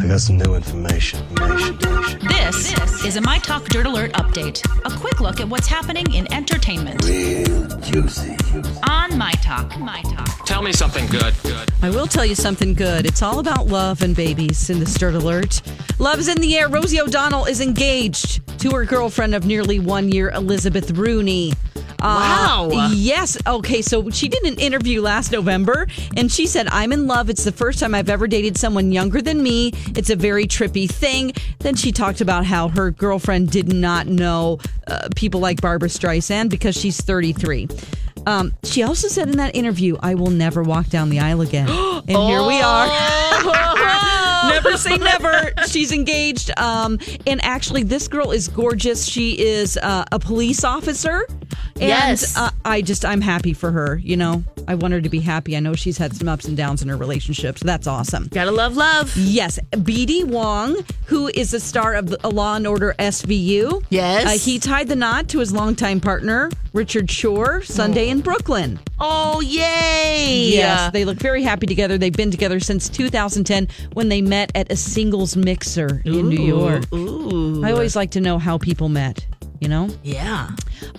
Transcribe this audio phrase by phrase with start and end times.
[0.00, 1.20] I got some new information.
[1.30, 2.18] information.
[2.28, 4.62] This is a My Talk Dirt Alert update.
[4.84, 8.36] A quick look at what's happening in entertainment Real juicy.
[8.88, 9.78] on My Talk.
[9.78, 10.44] My Talk.
[10.46, 11.34] Tell me something good.
[11.42, 11.70] Good.
[11.82, 13.06] I will tell you something good.
[13.06, 15.62] It's all about love and babies in the Dirt Alert.
[15.98, 16.68] Love's in the air.
[16.68, 21.52] Rosie O'Donnell is engaged to her girlfriend of nearly one year, Elizabeth Rooney.
[22.00, 22.90] Uh, Wow.
[22.92, 23.36] yes.
[23.44, 23.82] Okay.
[23.82, 27.28] So she did an interview last November and she said, I'm in love.
[27.28, 29.72] It's the first time I've ever dated someone younger than me.
[29.96, 31.32] It's a very trippy thing.
[31.58, 36.50] Then she talked about how her girlfriend did not know uh, people like Barbra Streisand
[36.50, 37.68] because she's 33.
[38.26, 41.68] Um, she also said in that interview, I will never walk down the aisle again.
[42.08, 43.27] and here we are.
[44.48, 45.52] Never say never.
[45.68, 46.50] She's engaged.
[46.58, 49.06] Um, and actually, this girl is gorgeous.
[49.06, 51.26] She is uh, a police officer.
[51.80, 52.36] And Yes.
[52.36, 54.00] uh, I just, I'm happy for her.
[54.02, 55.56] You know, I want her to be happy.
[55.56, 57.56] I know she's had some ups and downs in her relationship.
[57.58, 58.26] So that's awesome.
[58.32, 59.16] Gotta love love.
[59.16, 63.84] Yes, BD Wong, who is the star of the Law and Order SVU.
[63.90, 64.26] Yes.
[64.26, 68.78] Uh, he tied the knot to his longtime partner, Richard Shore, Sunday in Brooklyn.
[69.00, 70.50] Oh, yay.
[70.52, 71.98] Yes, they look very happy together.
[71.98, 76.84] They've been together since 2010 when they met at a singles mixer in New York.
[76.94, 77.64] Ooh.
[77.64, 79.26] I always like to know how people met,
[79.58, 79.88] you know?
[80.04, 80.50] Yeah.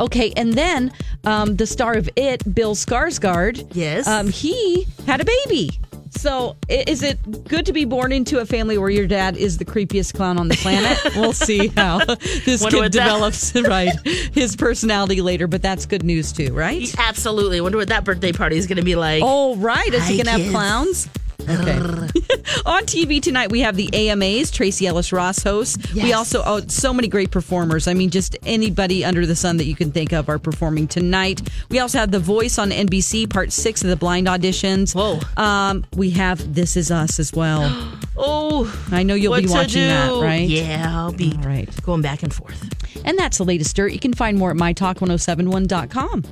[0.01, 0.91] Okay, and then
[1.23, 3.71] um, the star of It, Bill Skarsgård.
[3.73, 4.05] Yes.
[4.05, 5.79] Um, he had a baby.
[6.11, 9.65] So, is it good to be born into a family where your dad is the
[9.65, 10.97] creepiest clown on the planet?
[11.15, 13.93] we'll see how this Wonder kid what that- develops, right?
[14.33, 16.93] His personality later, but that's good news too, right?
[16.97, 17.61] Absolutely.
[17.61, 19.21] Wonder what that birthday party is gonna be like.
[19.25, 19.93] Oh, right.
[19.93, 21.09] Is he going to have clowns?
[21.41, 21.79] Okay.
[22.65, 24.51] On TV tonight, we have the AMAs.
[24.51, 25.93] Tracee Ellis Ross hosts.
[25.93, 27.87] We also, oh, so many great performers.
[27.87, 31.41] I mean, just anybody under the sun that you can think of are performing tonight.
[31.69, 34.93] We also have The Voice on NBC, part six of the blind auditions.
[34.93, 35.19] Whoa.
[35.41, 37.95] Um, we have This Is Us as well.
[38.21, 38.69] Oh.
[38.91, 40.45] I know you'll be watching that, right?
[40.49, 41.69] Yeah, I'll be All right.
[41.83, 42.69] going back and forth.
[43.05, 43.93] And that's the latest dirt.
[43.93, 46.23] You can find more at mytalk1071.com.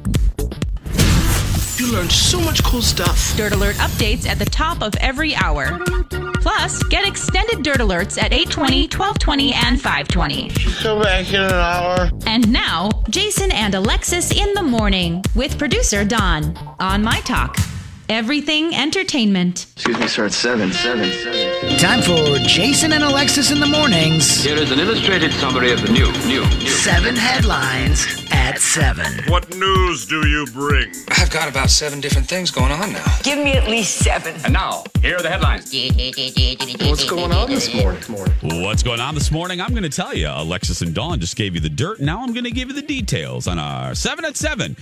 [1.77, 3.37] You learned so much cool stuff.
[3.37, 5.77] Dirt Alert updates at the top of every hour.
[6.41, 10.49] Plus, get extended Dirt Alerts at 820, 1220, and 520.
[10.81, 12.09] Come back in an hour.
[12.25, 17.55] And now, Jason and Alexis in the morning with producer Dawn on My Talk.
[18.09, 19.65] Everything entertainment.
[19.75, 20.25] Excuse me, sir.
[20.27, 21.77] It's seven, seven, seven.
[21.77, 24.45] Time for Jason and Alexis in the mornings.
[24.45, 26.67] Here is an illustrated summary of the new, new, new.
[26.69, 29.11] Seven headlines at seven.
[29.27, 30.89] What news do you bring?
[31.17, 33.17] I've got about seven different things going on now.
[33.23, 34.35] Give me at least seven.
[34.45, 35.65] And now, here are the headlines.
[36.89, 38.01] What's going on this morning?
[38.07, 38.63] morning?
[38.63, 39.59] What's going on this morning?
[39.59, 40.29] I'm going to tell you.
[40.29, 41.99] Alexis and Dawn just gave you the dirt.
[41.99, 44.77] Now I'm going to give you the details on our 7 at 7.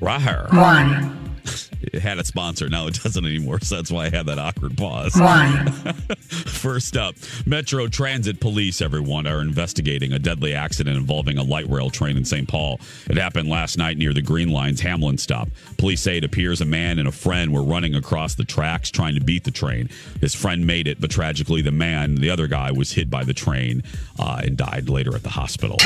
[0.00, 0.46] Right here.
[0.52, 1.35] One,
[1.82, 2.68] It had a sponsor.
[2.68, 3.60] Now it doesn't anymore.
[3.60, 5.14] So that's why I had that awkward pause.
[6.28, 7.14] First up,
[7.46, 12.24] Metro Transit Police, everyone, are investigating a deadly accident involving a light rail train in
[12.24, 12.48] St.
[12.48, 12.80] Paul.
[13.08, 15.48] It happened last night near the Green Line's Hamline stop.
[15.78, 19.14] Police say it appears a man and a friend were running across the tracks trying
[19.14, 19.88] to beat the train.
[20.20, 23.34] His friend made it, but tragically, the man, the other guy, was hit by the
[23.34, 23.82] train
[24.18, 25.76] uh, and died later at the hospital.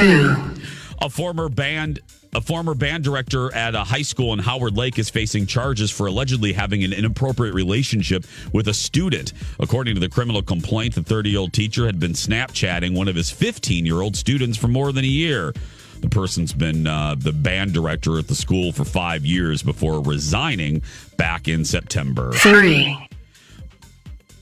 [1.01, 2.01] A former band
[2.33, 6.07] a former band director at a high school in Howard Lake is facing charges for
[6.07, 9.33] allegedly having an inappropriate relationship with a student.
[9.59, 14.15] According to the criminal complaint, the 30-year-old teacher had been Snapchatting one of his 15-year-old
[14.15, 15.53] students for more than a year.
[16.01, 20.83] The person's been uh, the band director at the school for five years before resigning
[21.17, 22.33] back in September.
[22.33, 22.97] three,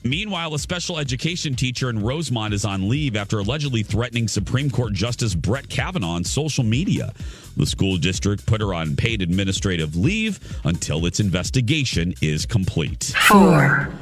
[0.04, 4.92] Meanwhile, a special education teacher in Rosemount is on leave after allegedly threatening Supreme Court
[4.92, 7.12] Justice Brett Kavanaugh on social media.
[7.56, 13.12] The school district put her on paid administrative leave until its investigation is complete.
[13.26, 13.92] four,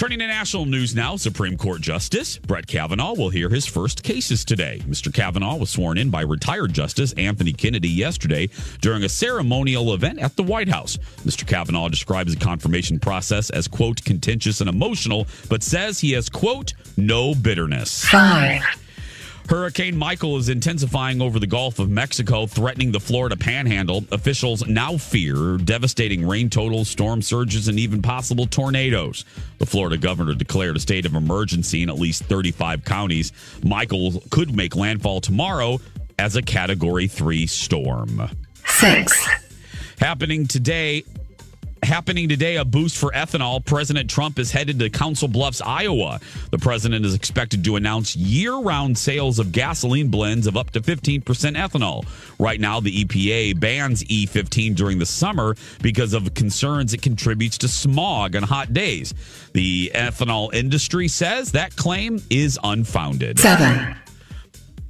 [0.00, 4.46] Turning to national news now, Supreme Court Justice Brett Kavanaugh will hear his first cases
[4.46, 4.80] today.
[4.88, 5.12] Mr.
[5.12, 8.48] Kavanaugh was sworn in by retired Justice Anthony Kennedy yesterday
[8.80, 10.96] during a ceremonial event at the White House.
[11.26, 11.46] Mr.
[11.46, 16.72] Kavanaugh describes the confirmation process as, quote, contentious and emotional, but says he has, quote,
[16.96, 18.02] no bitterness.
[18.06, 18.62] Five.
[19.48, 24.04] Hurricane Michael is intensifying over the Gulf of Mexico, threatening the Florida panhandle.
[24.12, 29.24] Officials now fear devastating rain totals, storm surges, and even possible tornadoes.
[29.58, 33.32] The Florida governor declared a state of emergency in at least 35 counties.
[33.64, 35.80] Michael could make landfall tomorrow
[36.18, 38.30] as a Category 3 storm.
[38.66, 39.28] Six.
[39.98, 41.02] Happening today,
[41.82, 43.64] happening today a boost for ethanol.
[43.64, 46.20] President trump is headed to council bluffs iowa.
[46.50, 51.22] The president is expected to announce year-round sales of gasoline blends of up to 15%
[51.22, 52.06] ethanol.
[52.38, 57.68] Right now the epa bans e15 during the summer because of concerns it contributes to
[57.68, 59.14] smog on hot days.
[59.52, 63.38] The ethanol industry says that claim is unfounded.
[63.38, 63.96] Seven.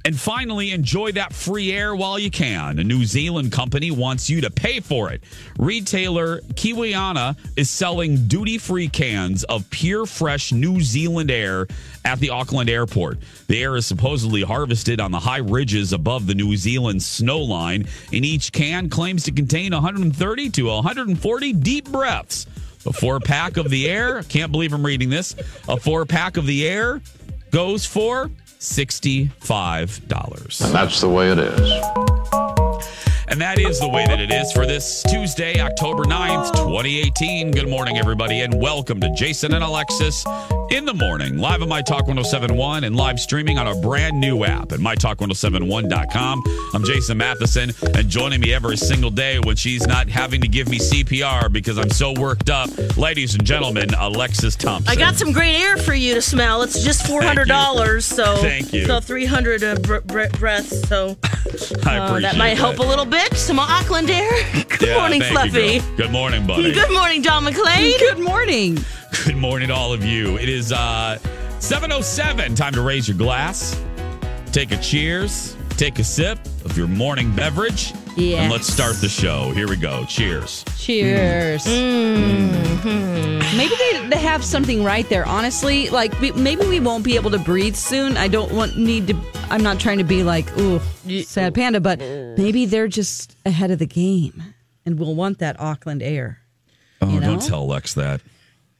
[0.03, 2.79] And finally, enjoy that free air while you can.
[2.79, 5.23] A New Zealand company wants you to pay for it.
[5.59, 11.67] Retailer Kiwiana is selling duty free cans of pure, fresh New Zealand air
[12.03, 13.19] at the Auckland airport.
[13.47, 17.87] The air is supposedly harvested on the high ridges above the New Zealand snow line,
[18.11, 22.47] and each can claims to contain 130 to 140 deep breaths.
[22.87, 25.35] A four pack of the air, can't believe I'm reading this.
[25.67, 27.01] A four pack of the air
[27.51, 28.31] goes for
[28.61, 30.61] $65.
[30.61, 32.10] And That's the way it is.
[33.31, 37.51] And that is the way that it is for this Tuesday, October 9th, 2018.
[37.51, 40.25] Good morning, everybody, and welcome to Jason and Alexis
[40.69, 44.43] in the morning, live on My Talk 1071 and live streaming on our brand new
[44.45, 46.43] app at MyTalk1071.com.
[46.73, 50.69] I'm Jason Matheson, and joining me every single day when she's not having to give
[50.69, 54.89] me CPR because I'm so worked up, ladies and gentlemen, Alexis Thompson.
[54.91, 56.63] I got some great air for you to smell.
[56.63, 58.85] It's just four hundred dollars, so Thank you.
[58.85, 60.87] so three hundred uh, br- br- breaths.
[60.87, 61.17] So
[61.85, 63.20] I uh, that might help a little bit.
[63.33, 64.29] Some Auckland air.
[64.69, 65.95] Good Yeah, morning, thank you, Fluffy.
[65.97, 66.71] Good morning, buddy.
[66.73, 67.97] Good morning, John McClain.
[67.99, 68.77] Good morning.
[69.25, 70.37] Good morning to all of you.
[70.37, 71.17] It is uh
[71.59, 72.55] 707.
[72.55, 73.79] Time to raise your glass.
[74.51, 75.55] Take a cheers.
[75.71, 77.93] Take a sip of your morning beverage.
[78.15, 78.41] Yes.
[78.41, 79.51] And let's start the show.
[79.51, 80.05] Here we go.
[80.05, 80.65] Cheers.
[80.77, 81.65] Cheers.
[81.65, 82.49] Mm.
[82.51, 83.57] Mm-hmm.
[83.57, 85.25] Maybe they, they have something right there.
[85.25, 88.17] Honestly, like maybe we won't be able to breathe soon.
[88.17, 89.17] I don't want need to.
[89.49, 90.81] I'm not trying to be like ooh
[91.23, 92.37] sad panda, but mm.
[92.37, 94.43] maybe they're just ahead of the game,
[94.85, 96.39] and we'll want that Auckland air.
[97.01, 97.27] Oh, You know?
[97.37, 98.21] don't tell Lex that.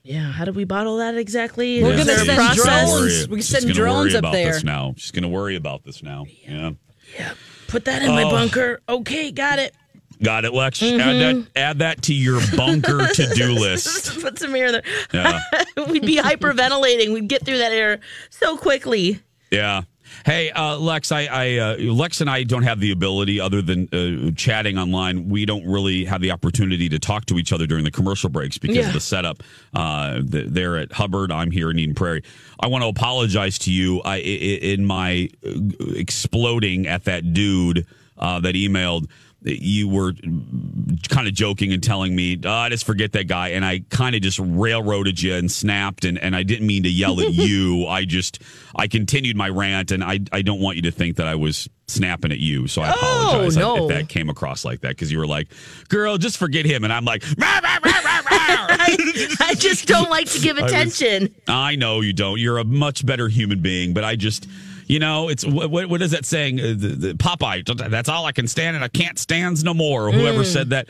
[0.04, 1.84] Yeah, how do we bottle that exactly?
[1.84, 2.89] We're Is gonna send process?
[2.89, 3.30] drones.
[3.30, 4.60] We send drones up there.
[4.63, 4.95] Now.
[4.98, 6.25] She's going to worry about this now.
[6.48, 6.72] yeah.
[7.18, 7.34] Yeah.
[7.71, 8.29] Put that in my Oh.
[8.29, 8.81] bunker.
[8.88, 9.73] Okay, got it.
[10.21, 10.79] Got it, Lex.
[10.81, 11.00] Mm-hmm.
[11.00, 11.47] Add that.
[11.56, 14.19] Add that to your bunker to do list.
[14.21, 14.83] Put some air there.
[15.13, 15.39] Yeah.
[15.88, 17.12] We'd be hyperventilating.
[17.13, 19.19] We'd get through that air so quickly.
[19.50, 19.81] Yeah.
[20.25, 23.88] Hey, uh, Lex, I, I uh, Lex and I don't have the ability, other than
[23.92, 25.30] uh, chatting online.
[25.30, 28.58] We don't really have the opportunity to talk to each other during the commercial breaks
[28.58, 28.88] because Yeah.
[28.88, 29.42] of the setup.
[29.74, 31.31] Uh, the, they're at Hubbard.
[31.31, 32.24] I'm here in Eden Prairie.
[32.60, 34.02] I want to apologize to you.
[34.02, 35.52] I, in my uh,
[35.96, 37.86] exploding at that dude
[38.18, 39.08] uh, that emailed.
[39.43, 43.49] You were mm, kind of joking and telling me, oh, I just forget that guy.
[43.49, 46.05] And I kind of just railroaded you and snapped.
[46.05, 47.88] And, and I didn't mean to yell at you.
[47.88, 48.41] I just,
[48.75, 49.91] I continued my rant.
[49.91, 52.67] And I, I don't want you to think that I was snapping at you.
[52.67, 53.83] So I oh, apologize if- Oh, no.
[53.83, 55.48] if that came across like that because you were like,
[55.89, 56.83] girl, just forget him.
[56.83, 60.57] And I'm like, "Rah, rah, rah, rah, rah." I, I just don't like to give
[60.57, 61.33] was- attention.
[61.48, 62.39] I know you don't.
[62.39, 64.48] You're a much better human being, but I just,
[64.91, 66.60] you know, it's what, what, what is that saying?
[66.60, 70.07] Uh, the, the Popeye, that's all I can stand, and I can't stands no more.
[70.07, 70.89] Or whoever said that.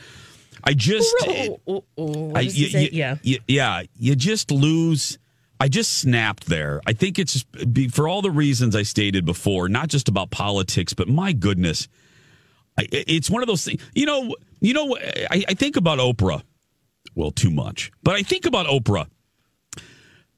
[0.64, 2.32] I just, Ooh, ooh, ooh.
[2.34, 3.16] I- you- you- yeah.
[3.22, 5.18] you- yeah, you just lose.
[5.60, 6.80] I just snapped there.
[6.86, 10.92] I think it's be, for all the reasons I stated before, not just about politics,
[10.94, 11.86] but my goodness,
[12.78, 13.80] I, it's one of those things.
[13.94, 14.96] You know, you know,
[15.30, 16.42] I, I think about Oprah.
[17.14, 19.06] Well, too much, but I think about Oprah.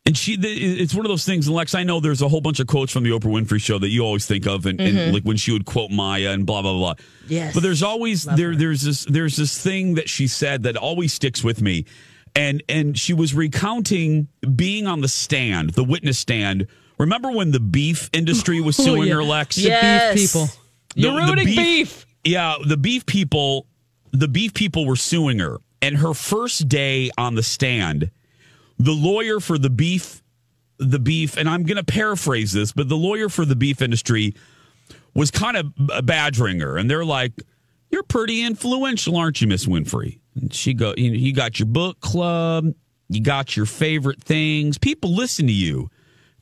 [0.06, 1.46] And she, it's one of those things.
[1.46, 3.78] And Lex, I know there's a whole bunch of quotes from the Oprah Winfrey Show
[3.78, 6.61] that you always think of, and, and like when she would quote Maya and blah
[6.61, 6.94] blah blah.
[7.26, 7.54] Yes.
[7.54, 11.42] But there's always there there's this there's this thing that she said that always sticks
[11.42, 11.87] with me,
[12.37, 16.66] and and she was recounting being on the stand, the witness stand.
[16.99, 19.56] Remember when the beef industry was suing her, Lex?
[19.56, 20.14] Yes.
[20.14, 20.46] Beef people.
[20.94, 22.04] The- You're the ruining beef.
[22.25, 23.66] Yeah, the beef people,
[24.12, 28.11] the beef people were suing her, and her first day on the stand,
[28.78, 30.23] the lawyer for the beef,
[30.78, 34.35] the beef, and I'm going to paraphrase this, but the lawyer for the beef industry
[35.14, 37.33] was kind of badgering her, and they're like,
[37.90, 41.66] "You're pretty influential, aren't you, Miss Winfrey?" And she go, "You know, you got your
[41.66, 42.75] book club."
[43.09, 44.78] You got your favorite things.
[44.78, 45.90] People listen to you.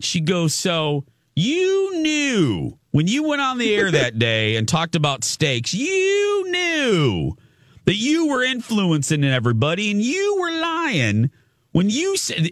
[0.00, 4.94] She goes, So you knew when you went on the air that day and talked
[4.94, 7.36] about steaks, you knew
[7.84, 11.30] that you were influencing everybody and you were lying
[11.72, 12.50] when you said.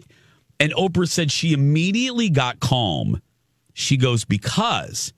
[0.59, 3.19] And Oprah said she immediately got calm.
[3.73, 5.11] She goes, Because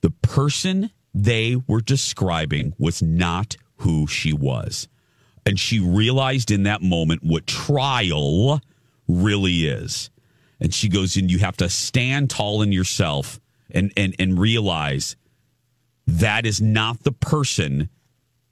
[0.00, 4.88] the person they were describing was not who she was.
[5.44, 8.60] And she realized in that moment what trial
[9.08, 10.10] really is.
[10.60, 13.40] And she goes, and you have to stand tall in yourself
[13.70, 15.16] and and and realize
[16.06, 17.88] that is not the person.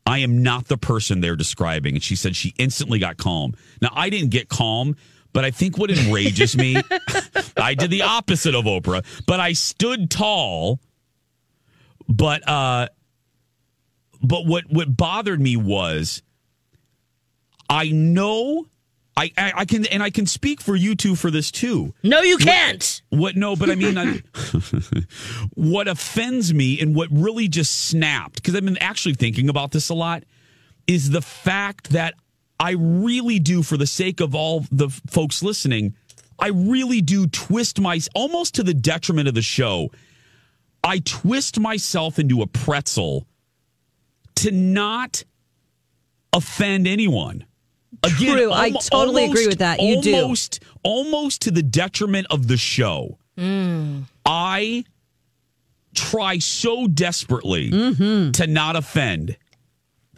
[0.08, 1.94] I am not the person they're describing.
[1.94, 3.54] And she said she instantly got calm.
[3.82, 4.96] Now I didn't get calm,
[5.34, 6.76] but I think what enrages me,
[7.58, 10.80] I did the opposite of Oprah, but I stood tall.
[12.08, 12.88] But uh
[14.22, 16.22] but what what bothered me was
[17.68, 18.64] I know
[19.18, 21.92] I, I, I can and I can speak for you two for this too.
[22.04, 23.02] No, you can't.
[23.08, 24.22] What, what no, but I mean I,
[25.54, 29.88] what offends me and what really just snapped because I've been actually thinking about this
[29.88, 30.22] a lot
[30.86, 32.14] is the fact that
[32.60, 35.96] I really do for the sake of all the folks listening,
[36.38, 39.90] I really do twist my almost to the detriment of the show.
[40.84, 43.26] I twist myself into a pretzel
[44.36, 45.24] to not
[46.32, 47.44] offend anyone.
[48.16, 48.52] Again, True.
[48.52, 49.80] I totally agree with that.
[49.80, 50.14] You do.
[50.16, 53.18] almost, almost to the detriment of the show.
[54.26, 54.84] I
[55.94, 58.32] try so desperately Mm-hmm.
[58.32, 59.36] to not offend.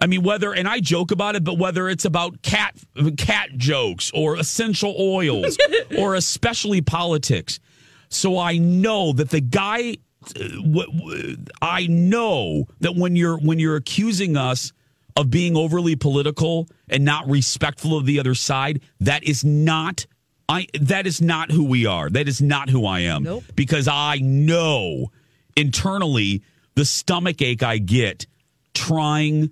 [0.03, 2.75] I mean, whether and I joke about it, but whether it's about cat
[3.19, 5.59] cat jokes or essential oils
[5.99, 7.61] or especially politics,
[8.09, 9.99] so I know that the guy.
[10.37, 14.73] uh, I know that when you're when you're accusing us
[15.17, 20.07] of being overly political and not respectful of the other side, that is not
[20.49, 22.11] I that is not who we are.
[22.11, 23.23] That is not who I am.
[23.23, 23.45] Nope.
[23.55, 25.13] Because I know
[25.57, 26.43] internally
[26.75, 28.27] the stomach ache I get
[28.75, 29.51] trying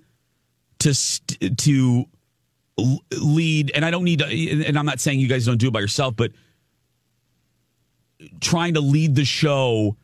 [0.79, 2.05] to st- to
[3.17, 5.73] lead and I don't need to and I'm not saying you guys don't do it
[5.73, 6.31] by yourself but
[8.41, 9.95] trying to lead the show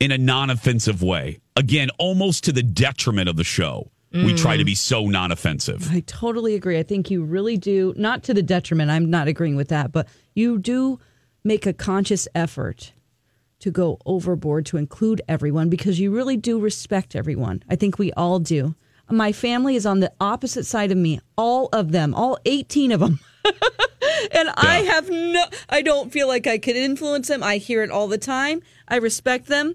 [0.00, 1.38] in a non-offensive way.
[1.56, 3.90] Again, almost to the detriment of the show.
[4.14, 4.66] We try to mm-hmm.
[4.66, 5.90] be so non-offensive.
[5.90, 6.78] I totally agree.
[6.78, 10.06] I think you really do, not to the detriment, I'm not agreeing with that, but
[10.34, 11.00] you do
[11.42, 12.92] make a conscious effort
[13.58, 17.64] to go overboard to include everyone because you really do respect everyone.
[17.68, 18.76] I think we all do.
[19.10, 23.00] My family is on the opposite side of me, all of them, all 18 of
[23.00, 23.18] them.
[24.32, 27.42] and I have no, I don't feel like I could influence them.
[27.42, 28.62] I hear it all the time.
[28.86, 29.74] I respect them.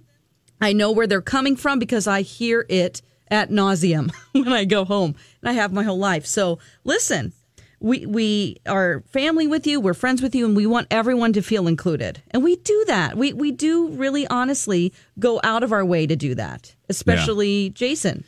[0.61, 4.85] I know where they're coming from because I hear it at nauseum when I go
[4.85, 6.25] home, and I have my whole life.
[6.25, 7.33] So listen,
[7.79, 11.41] we we are family with you, we're friends with you, and we want everyone to
[11.41, 13.17] feel included, and we do that.
[13.17, 18.23] We we do really honestly go out of our way to do that, especially Jason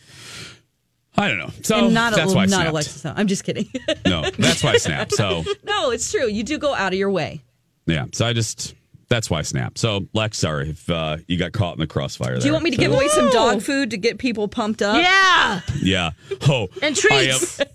[1.17, 1.51] I don't know.
[1.61, 2.67] So and not that's why not.
[2.67, 3.05] Alexis.
[3.05, 3.69] I'm just kidding.
[4.05, 5.13] No, that's why I snapped.
[5.13, 6.27] So no, it's true.
[6.27, 7.41] You do go out of your way.
[7.85, 8.73] yeah, so I just
[9.11, 9.77] that's why I snapped.
[9.77, 12.39] So Lex, sorry if uh, you got caught in the crossfire.
[12.39, 14.95] Do you want me to give away some dog food to get people pumped up?
[14.95, 15.59] Yeah.
[15.81, 16.11] Yeah.
[16.49, 17.59] Oh, And I, treats.
[17.59, 17.65] uh,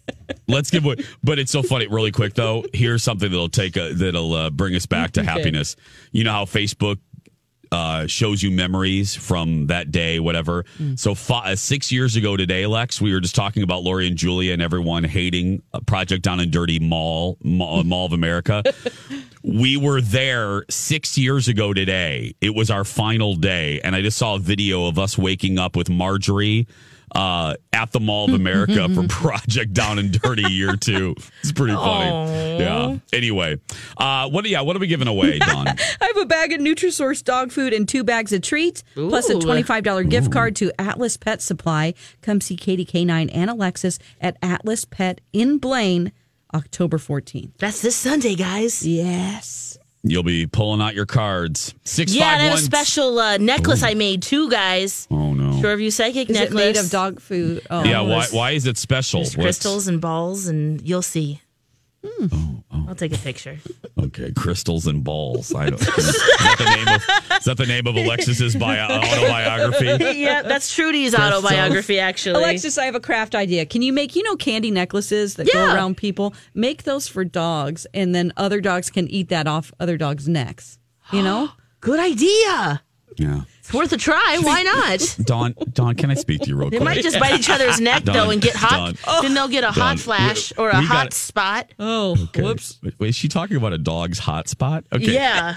[0.49, 0.97] let's give away.
[1.23, 1.87] But it's so funny.
[1.89, 2.65] Really quick though.
[2.73, 5.77] Here's something that'll take a, that'll uh, bring us back to happiness.
[6.11, 6.99] You know how Facebook
[7.73, 10.65] uh, shows you memories from that day, whatever.
[10.97, 14.17] So fi- uh, six years ago today, Lex, we were just talking about Lori and
[14.17, 18.63] Julia and everyone hating a Project Down and Dirty Mall, Mall, Mall of America.
[19.43, 22.35] we were there six years ago today.
[22.41, 25.77] It was our final day, and I just saw a video of us waking up
[25.77, 26.67] with Marjorie
[27.15, 31.15] uh, at the Mall of America for Project Down and Dirty Year Two.
[31.43, 32.59] It's pretty funny.
[32.59, 32.99] Yeah.
[33.13, 33.59] Anyway,
[33.97, 34.47] uh, what?
[34.49, 35.69] Yeah, what are we giving away, Dawn?
[35.69, 39.35] I have a bag of Nutrisource dog food and two bags of treats, plus a
[39.35, 41.95] $25 gift card to Atlas Pet Supply.
[42.23, 46.13] Come see Katie K9 and Alexis at Atlas Pet in Blaine,
[46.55, 47.51] October 14th.
[47.59, 48.87] That's this Sunday, guys.
[48.87, 49.79] Yes.
[50.09, 51.75] You'll be pulling out your cards.
[51.83, 52.59] Six Yeah, five and I have one.
[52.61, 55.09] a special uh, necklace I made too, guys.
[55.11, 55.46] Oh no.
[55.63, 56.55] Shoreview Psychic Is it necklace.
[56.55, 57.63] made of dog food?
[57.71, 58.01] Oh, Yeah.
[58.03, 58.27] Why?
[58.31, 59.21] Why is it special?
[59.21, 61.41] There's crystals and balls, and you'll see.
[62.05, 62.27] Hmm.
[62.31, 63.59] Oh, oh, I'll take a picture.
[63.99, 65.53] Okay, crystals and balls.
[65.55, 65.81] I don't.
[65.81, 69.87] is, that the name of, is that the name of Alexis's bio, autobiography?
[70.21, 71.45] yeah, that's Trudy's Crystals.
[71.45, 72.41] autobiography, actually.
[72.43, 73.67] Alexis, I have a craft idea.
[73.67, 76.33] Can you make, you know, candy necklaces that go around people?
[76.55, 80.79] Make those for dogs, and then other dogs can eat that off other dogs' necks.
[81.13, 81.51] You know?
[81.81, 82.83] Good idea.
[83.17, 83.43] Yeah.
[83.67, 84.39] It's worth a try.
[84.43, 85.17] Why not?
[85.27, 86.79] Don, Dawn, can I speak to you real quick?
[86.81, 86.97] They quick?
[86.97, 88.95] might just bite each other's neck though and get hot.
[89.05, 89.23] Done.
[89.23, 89.75] Then they'll get a Done.
[89.75, 91.71] hot flash We- or a we hot gotta- spot.
[91.79, 92.43] Oh, Okay.
[92.43, 92.79] whoops.
[92.83, 94.85] Wait, Is she talking about a dog's hot spot?
[94.93, 95.13] Okay.
[95.15, 95.57] Yeah.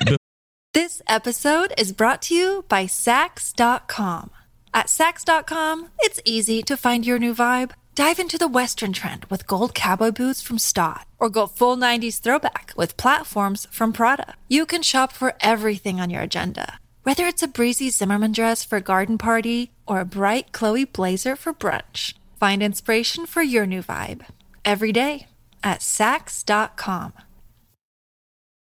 [0.73, 4.31] This episode is brought to you by Saks.com.
[4.73, 7.71] At Saks.com, it's easy to find your new vibe.
[7.95, 12.19] Dive into the Western trend with gold cowboy boots from Staud, or go full 90s
[12.19, 14.35] throwback with platforms from Prada.
[14.47, 18.77] You can shop for everything on your agenda, whether it's a breezy Zimmermann dress for
[18.77, 22.13] a garden party or a bright Chloe blazer for brunch.
[22.39, 24.25] Find inspiration for your new vibe
[24.63, 25.27] every day
[25.63, 27.13] at Saks.com.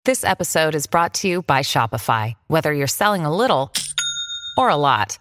[0.05, 2.36] This episode is brought to you by Shopify.
[2.46, 3.74] Whether you're selling a little
[4.55, 5.17] or a lot,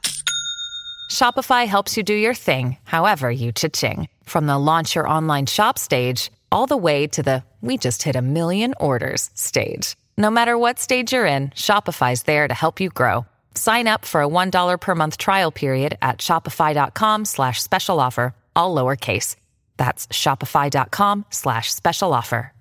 [1.11, 4.09] Shopify helps you do your thing, however you cha-ching.
[4.25, 8.15] From the launch your online shop stage, all the way to the we just hit
[8.15, 9.97] a million orders stage.
[10.17, 13.27] No matter what stage you're in, Shopify's there to help you grow.
[13.55, 18.75] Sign up for a $1 per month trial period at shopify.com slash special offer, all
[18.75, 19.37] lowercase.
[19.77, 22.53] That's shopify.com slash special offer.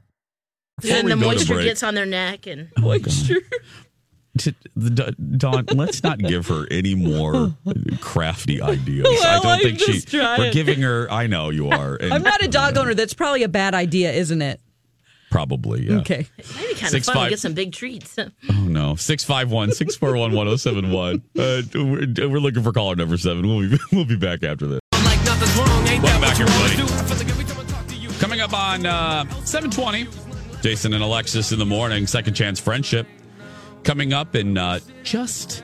[0.90, 3.36] And the moisture break- gets on their neck and oh moisture.
[4.40, 7.56] To, the, Dawn, let's not give her any more
[8.02, 9.06] crafty ideas.
[9.24, 10.02] I don't I'm think she.
[10.02, 10.40] trying.
[10.40, 11.08] We're giving her.
[11.12, 11.96] I know you are.
[12.02, 12.96] and I'm not a dog owner.
[12.96, 14.60] That's probably a bad idea, isn't it?
[15.34, 15.88] Probably.
[15.90, 15.96] Yeah.
[15.98, 16.28] Okay.
[16.56, 18.20] maybe kind Six of fun five- to get some big treats.
[18.20, 18.96] Oh no.
[18.96, 21.24] 651 641 1071.
[21.36, 23.48] Uh, We're we're looking for caller number seven.
[23.48, 24.80] We'll be, we'll be back after this.
[24.94, 28.14] Welcome back, everybody.
[28.20, 30.08] Coming up on uh, 720,
[30.62, 33.08] Jason and Alexis in the morning, Second Chance Friendship.
[33.84, 35.64] Coming up in uh, just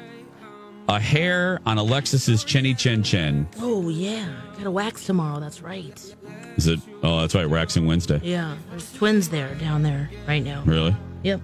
[0.89, 3.47] a hair on Alexis's chinny chin chin.
[3.59, 5.39] Oh yeah, got to wax tomorrow.
[5.39, 6.15] That's right.
[6.57, 6.79] Is it?
[7.03, 7.47] Oh, that's right.
[7.49, 8.19] Waxing Wednesday.
[8.23, 10.63] Yeah, there's twins there down there right now.
[10.65, 10.95] Really?
[11.23, 11.41] Yep.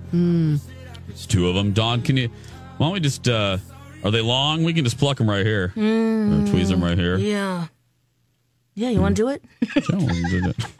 [1.09, 1.71] It's two of them.
[1.73, 2.29] Dawn, can you?
[2.77, 3.27] Why don't we just?
[3.29, 3.57] uh
[4.03, 4.63] Are they long?
[4.63, 5.65] We can just pluck them right here.
[5.75, 5.79] Or
[6.49, 7.17] tweeze them right here.
[7.17, 7.67] Yeah.
[8.73, 9.41] Yeah, you want to do it?
[9.83, 10.69] Sure, we can do that.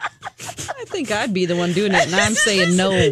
[0.78, 2.90] I think I'd be the one doing it, and I'm saying no.
[2.90, 3.10] yeah,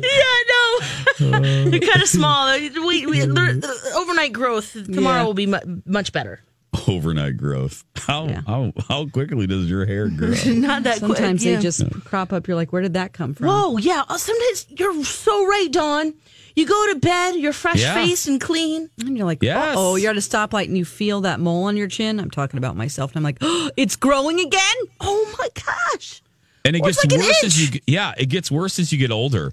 [1.20, 1.38] no.
[1.40, 2.52] You're kind of small.
[2.58, 3.64] We, we, mm.
[3.64, 5.24] uh, overnight growth tomorrow Yeah.
[5.24, 6.40] will be mu- much better.
[6.88, 7.84] Overnight growth.
[7.96, 10.34] How how how quickly does your hair grow?
[10.46, 11.16] Not that quick.
[11.16, 11.56] Sometimes yeah.
[11.56, 12.48] they just crop up.
[12.48, 13.46] You're like, where did that come from?
[13.46, 14.02] Whoa, yeah.
[14.08, 16.14] Oh, Sometimes you're so right, Dawn.
[16.56, 17.94] You go to bed, you're fresh Yeah.
[17.94, 18.90] faced and clean.
[19.00, 19.74] And you're like, Yes.
[19.78, 22.18] oh, you're at a stoplight and you feel that mole on your chin.
[22.20, 23.12] I'm talking about myself.
[23.12, 24.76] And I'm like, oh, it's growing again.
[25.00, 26.22] Oh my gosh.
[26.64, 28.98] And it Well, it's gets like worse as you yeah, it gets worse as you
[28.98, 29.52] get older.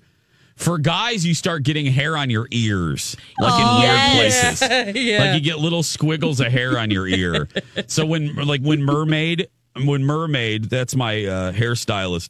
[0.62, 4.62] For guys, you start getting hair on your ears, like in weird places.
[5.02, 5.24] Yeah.
[5.24, 7.47] Like you get little squiggles of hair on your ear.
[7.88, 9.47] so when like when mermaid,
[9.84, 12.30] when mermaid, that's my uh, hairstylist.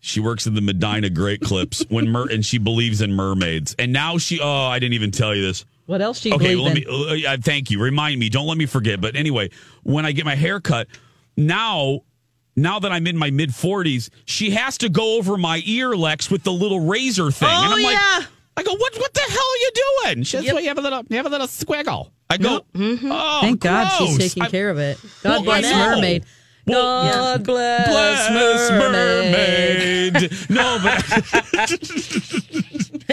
[0.00, 3.76] She works in the Medina Great Clips when mer and she believes in mermaids.
[3.78, 5.64] And now she oh, I didn't even tell you this.
[5.86, 6.84] What else do you Okay, let in?
[6.84, 7.24] me.
[7.24, 7.80] Uh, uh, thank you.
[7.80, 8.30] Remind me.
[8.30, 9.00] Don't let me forget.
[9.00, 9.50] But anyway,
[9.84, 10.88] when I get my hair cut,
[11.36, 12.00] now,
[12.56, 16.30] now that I'm in my mid 40s, she has to go over my ear, Lex,
[16.30, 17.48] with the little razor thing.
[17.50, 18.26] Oh, and I'm like.
[18.54, 18.94] I go, what?
[18.98, 19.70] What the hell are you
[20.04, 20.24] doing?
[20.24, 20.52] She says, Yep.
[20.54, 22.10] well, you have a little, you have a little squiggle.
[22.28, 23.10] I go, mm-hmm.
[23.10, 24.98] oh, Thank God she's taking I- care of it.
[25.22, 25.78] God Well, I bless know.
[25.94, 26.24] Mermaid.
[26.66, 27.04] Well,
[27.38, 27.88] God bless,
[28.28, 30.12] Bless mermaid.
[30.12, 30.32] mermaid.
[30.50, 31.02] no, but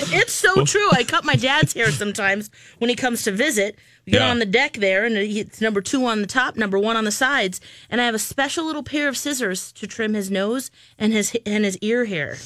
[0.12, 0.90] It's so true.
[0.92, 3.78] I cut my dad's hair sometimes when he comes to visit.
[4.06, 4.30] We get Yeah.
[4.32, 7.12] on the deck there, and it's number two on the top, number one on the
[7.12, 11.14] sides, and I have a special little pair of scissors to trim his nose and
[11.14, 12.38] his and his ear hair.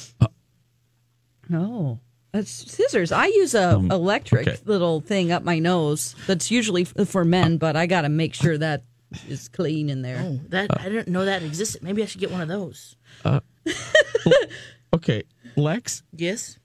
[1.52, 2.00] Oh,
[2.32, 3.12] that's scissors.
[3.12, 4.58] I use a um, electric okay.
[4.64, 6.14] little thing up my nose.
[6.26, 8.82] That's usually f- for men, but I got to make sure that
[9.28, 10.20] is clean in there.
[10.22, 11.82] Oh, that I didn't know that existed.
[11.82, 12.96] Maybe I should get one of those.
[13.24, 13.40] Uh,
[14.94, 15.22] okay,
[15.56, 16.02] Lex.
[16.12, 16.58] Yes.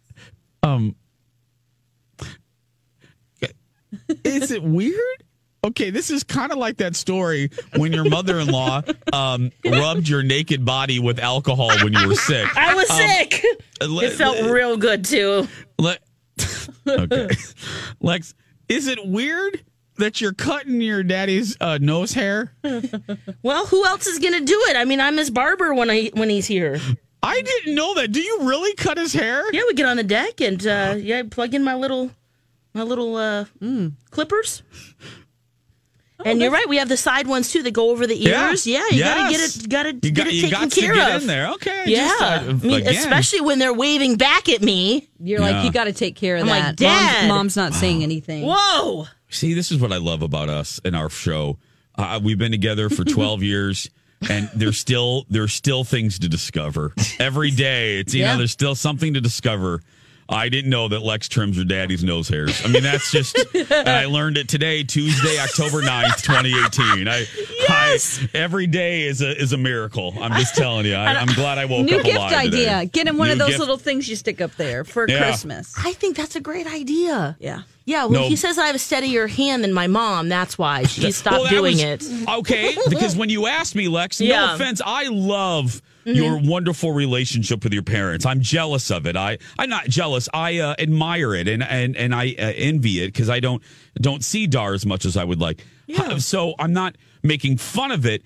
[0.63, 0.95] Um,
[4.23, 5.23] is it weird?
[5.63, 10.63] Okay, this is kind of like that story when your mother-in-law um, rubbed your naked
[10.63, 12.47] body with alcohol when you were sick.
[12.57, 13.43] I was sick.
[13.81, 15.47] le- It felt real good too.
[15.77, 15.97] Le-
[16.87, 17.27] okay,
[17.99, 18.33] Lex,
[18.69, 19.61] is it weird
[19.97, 22.53] that you're cutting your daddy's uh, nose hair?
[23.43, 24.77] Well, who else is gonna do it?
[24.77, 26.79] I mean, I'm his barber when I when he's here.
[27.21, 28.11] I didn't know that.
[28.11, 29.43] Do you really cut his hair?
[29.53, 32.11] Yeah, we get on the deck and uh, yeah, plug in my little
[32.73, 33.45] my little uh,
[34.11, 34.63] clippers.
[36.25, 36.67] and you're right.
[36.67, 38.67] We have the side ones too that go over the ears.
[38.67, 39.69] Yeah, you gotta get it.
[39.69, 41.21] Gotta You get got, it you taken got to care get of.
[41.21, 41.49] in there.
[41.53, 41.83] Okay.
[41.87, 42.95] Yeah, just, uh, I mean, again.
[42.95, 45.07] especially when they're waving back at me.
[45.19, 45.63] You're like, Yeah.
[45.63, 46.75] you got to take care of I'm like, that.
[46.77, 48.43] "Dad." Mom's, mom's not saying anything.
[48.45, 49.07] Whoa!
[49.29, 51.57] See, this is what I love about us and our show.
[51.95, 53.89] Uh, we've been together for 12 years
[54.29, 56.93] and there's still there's still things to discover.
[57.19, 58.33] Every day, it's you Yeah.
[58.33, 59.81] know, there's still something to discover
[60.31, 62.61] I didn't know that Lex trims her daddy's nose hairs.
[62.63, 67.07] I mean, that's just, and I learned it today, Tuesday, October 9th, 2018.
[67.07, 67.25] I,
[67.67, 68.19] Yes.
[68.33, 70.13] I, every day is a is a miracle.
[70.19, 70.95] I'm just telling you.
[70.95, 72.49] I, I'm glad I woke New up gift alive idea.
[72.51, 72.85] today.
[72.87, 75.19] Get him one New of those gift- little things you stick up there for Yeah.
[75.19, 75.73] Christmas.
[75.77, 77.35] I think that's a great idea.
[77.39, 77.61] Yeah.
[77.85, 78.27] Yeah, well, No.
[78.29, 81.49] he says I have a steadier hand than my mom, that's why she stopped Well,
[81.49, 82.29] doing was- it.
[82.29, 84.35] Okay, because when you asked me, Lex, no Yeah.
[84.47, 84.55] Mm-hmm.
[84.61, 88.25] offense, I love your wonderful relationship with your parents.
[88.25, 89.15] I'm jealous of it.
[89.15, 90.27] I I'm not jealous.
[90.33, 93.61] I uh, admire it and and and I uh, envy it because I don't
[94.01, 95.63] don't see Dar as much as I would like.
[95.87, 96.17] Yeah.
[96.17, 98.23] So I'm not making fun of it.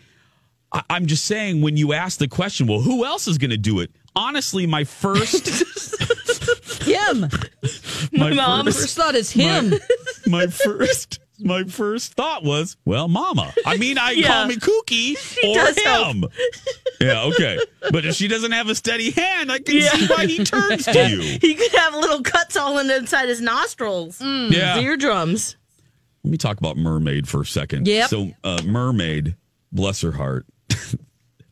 [0.72, 3.58] I, I'm just saying when you ask the question, well, who else is going to
[3.58, 3.92] do it?
[4.16, 5.48] Honestly, my first
[6.84, 7.30] Him.
[8.12, 8.66] my mom.
[8.66, 9.74] first- First thought is him.
[10.28, 13.54] my first my first thought was, well, mama.
[13.66, 14.28] I mean, I Yeah.
[14.28, 16.26] call me kooky or does him.
[17.02, 17.60] Yeah, okay.
[17.92, 19.90] But if she doesn't have a steady hand, I can Yeah.
[19.92, 21.22] see why he turns to you.
[21.42, 24.76] He could have little cuts all in inside his nostrils, Yeah.
[24.76, 25.56] his eardrums.
[26.24, 27.88] Let me talk about Mermaid for a second.
[27.88, 28.08] Yeah.
[28.08, 29.36] So, uh, Mermaid,
[29.72, 30.46] bless her heart.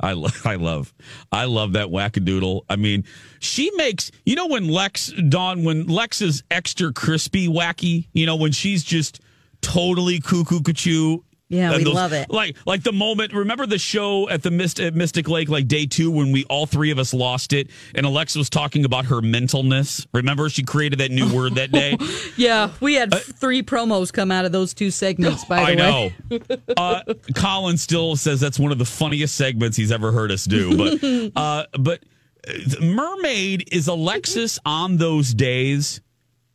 [0.03, 0.93] I love, I love,
[1.31, 2.61] I love that wackadoodle.
[2.69, 3.03] I mean,
[3.39, 8.35] she makes, you know, when Lex, Dawn, when Lex is extra crispy wacky, you know,
[8.35, 9.19] when she's just
[9.61, 11.19] totally cuckoo cuckoo.
[11.51, 12.29] Yeah, we love it.
[12.29, 13.33] Like, like the moment.
[13.33, 16.65] Remember the show at the Myst, at Mystic Lake, like day two, when we all
[16.65, 20.07] three of us lost it, and Alexa was talking about her mentalness.
[20.13, 21.97] Remember, she created that new word that day.
[22.37, 26.15] Yeah, we had three promos come out of those two segments, by the I way.
[26.29, 26.39] know.
[26.77, 27.01] uh,
[27.35, 30.77] Colin still says that's one of the funniest segments he's ever heard us do.
[30.77, 32.03] But uh, but
[32.47, 35.99] uh, Mermaid is Alexis on those days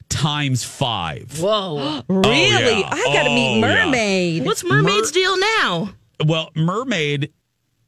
[0.09, 1.39] times five.
[1.41, 2.03] Whoa.
[2.09, 2.81] Oh, really?
[2.81, 2.89] yeah.
[2.93, 3.85] I got to Oh, meet yeah.
[3.85, 4.45] Mermaid.
[4.45, 5.91] What's Mermaid's deal now?
[6.25, 7.33] Well, Mermaid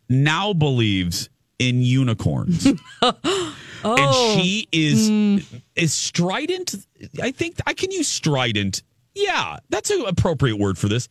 [0.09, 1.29] now believes
[1.59, 2.67] in unicorns.
[3.85, 4.37] And oh.
[4.37, 5.39] she is hmm.
[5.77, 6.75] is strident.
[7.23, 8.83] I think I can use strident.
[9.15, 11.09] Yeah, that's an appropriate word for this.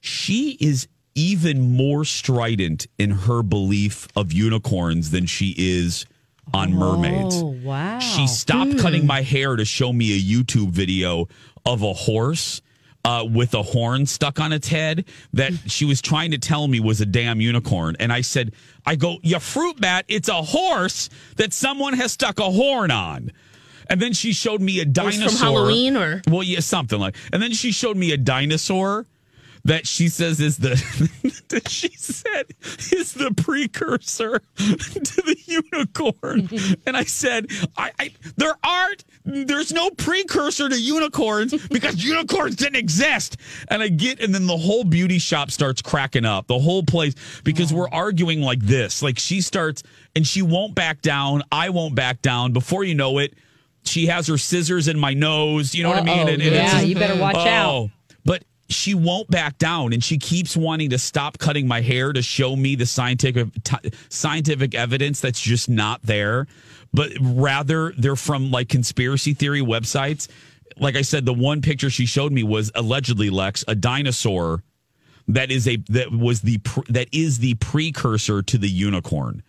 [0.00, 6.06] She is even more strident in her belief of unicorns than she is
[6.54, 7.36] on mermaids.
[7.42, 7.98] Oh, wow.
[7.98, 11.28] She stopped cutting my hair to show me a YouTube video
[11.64, 12.62] of a horse
[13.04, 16.80] uh, with a horn stuck on its head that she was trying to tell me
[16.80, 17.96] was a damn unicorn.
[18.00, 18.52] And I said,
[18.84, 23.30] I go, you fruit bat, it's a horse that someone has stuck a horn on.
[23.88, 25.28] And then she showed me a dinosaur.
[25.28, 27.14] from Halloween or Well, yeah, something like.
[27.32, 29.06] And then she showed me a dinosaur
[29.66, 30.70] that she says is the
[31.48, 32.46] that she said
[32.92, 36.48] is the precursor to the unicorn.
[36.86, 42.76] and I said, I, I there aren't there's no precursor to unicorns because unicorns didn't
[42.76, 43.36] exist.
[43.68, 46.46] And I get and then the whole beauty shop starts cracking up.
[46.46, 49.02] The whole place because we're arguing like this.
[49.02, 49.82] Like she starts
[50.14, 51.42] and she won't back down.
[51.50, 52.52] I won't back down.
[52.52, 53.34] Before you know it,
[53.84, 55.74] she has her scissors in my nose.
[55.74, 56.18] You know what I mean?
[56.20, 56.28] Uh-oh.
[56.28, 57.40] And, and it's Yeah, just- you better watch oh.
[57.48, 57.74] out.
[57.74, 57.90] Oh,
[58.24, 62.22] But she won't back down, and she keeps wanting to stop cutting my hair to
[62.22, 66.46] show me the scientific t- scientific evidence that's just not there.
[66.92, 70.28] But rather, they're from like conspiracy theory websites.
[70.78, 74.62] Like I said, the one picture she showed me was allegedly Lex a dinosaur
[75.28, 79.42] that is a that was the that is the precursor to the unicorn.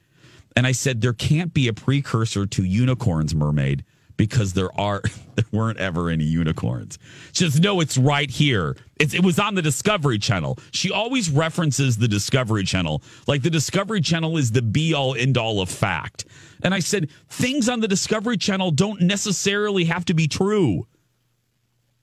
[0.56, 3.84] And I said there can't be a precursor to unicorns, mermaid,
[4.18, 5.02] because there are
[5.36, 7.00] there weren't ever any unicorns.
[7.32, 8.76] She says, no, it's right here.
[9.00, 10.58] It's, it was on the Discovery Channel.
[10.72, 15.38] She always references the Discovery Channel, like the Discovery Channel is the be all end
[15.38, 16.26] all of fact.
[16.64, 20.88] And I said, things on the Discovery Channel don't necessarily have to be true.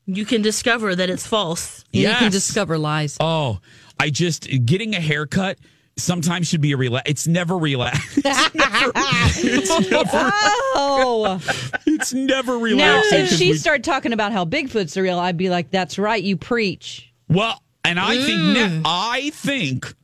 [0.06, 1.84] you can discover that it's false.
[1.92, 3.16] And You can discover lies.
[3.18, 3.58] Oh,
[3.98, 5.58] I just getting a haircut
[5.96, 7.08] sometimes should be a relax.
[7.10, 7.98] It's never relax.
[8.24, 8.92] It's never,
[9.36, 10.10] it's never,
[10.76, 11.40] Oh.
[11.86, 13.18] it's never now, relaxing.
[13.20, 16.22] if 'cause she we- started talking about how Bigfoot's real, I'd be like, that's right,
[16.22, 17.12] you preach.
[17.28, 19.94] well, and I think ne- I think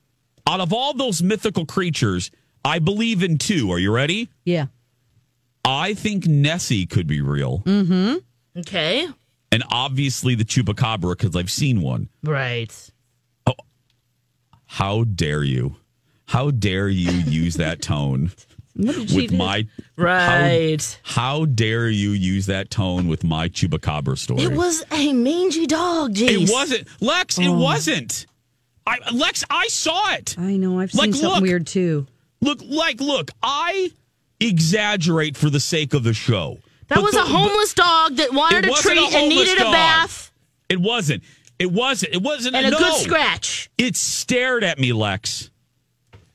[0.46, 2.30] out of all those mythical creatures,
[2.64, 3.70] I believe in two.
[3.72, 4.28] Are you ready?
[4.44, 4.66] Yeah.
[5.64, 8.16] I think Nessie could be real, Mm-hmm.
[8.60, 9.06] Okay.
[9.52, 12.08] and obviously the chupacabra because I've seen one.
[12.22, 12.72] Right.
[14.74, 15.76] How dare you?
[16.26, 18.30] How dare you use that tone
[18.76, 20.98] with my Right.
[21.02, 24.42] How dare you use that tone with my chupacabra story?
[24.44, 26.42] It was a mangy dog, Jace.
[26.44, 27.38] It wasn't Lex.
[27.38, 27.58] It Oh.
[27.58, 28.26] wasn't.
[28.86, 29.44] I Lex.
[29.50, 30.36] I saw it.
[30.38, 30.78] I know.
[30.78, 31.42] I've Like, seen something look.
[31.42, 32.06] weird too.
[32.40, 33.32] Look, like, look.
[33.42, 33.90] I
[34.38, 36.60] exaggerate for the sake of the show.
[36.88, 39.68] That But was the- a homeless dog that wanted a treat and needed dog.
[39.68, 40.30] a bath
[40.68, 41.24] It wasn't.
[41.60, 42.14] It wasn't.
[42.14, 42.56] It wasn't.
[42.56, 42.78] and a no.
[42.78, 43.70] good scratch.
[43.78, 45.50] It stared at me, Lex.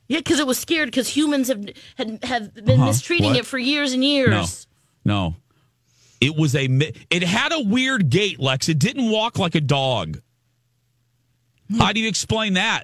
[0.07, 2.85] Yeah, because it was scared because humans have had, have been Uh-huh.
[2.85, 3.37] mistreating What?
[3.37, 4.67] it for years and years.
[5.03, 5.35] No, no.
[6.21, 6.65] It was a.
[7.09, 8.69] It had a weird gait, Lex.
[8.69, 10.21] It didn't walk like a dog.
[11.77, 12.83] How do you explain that?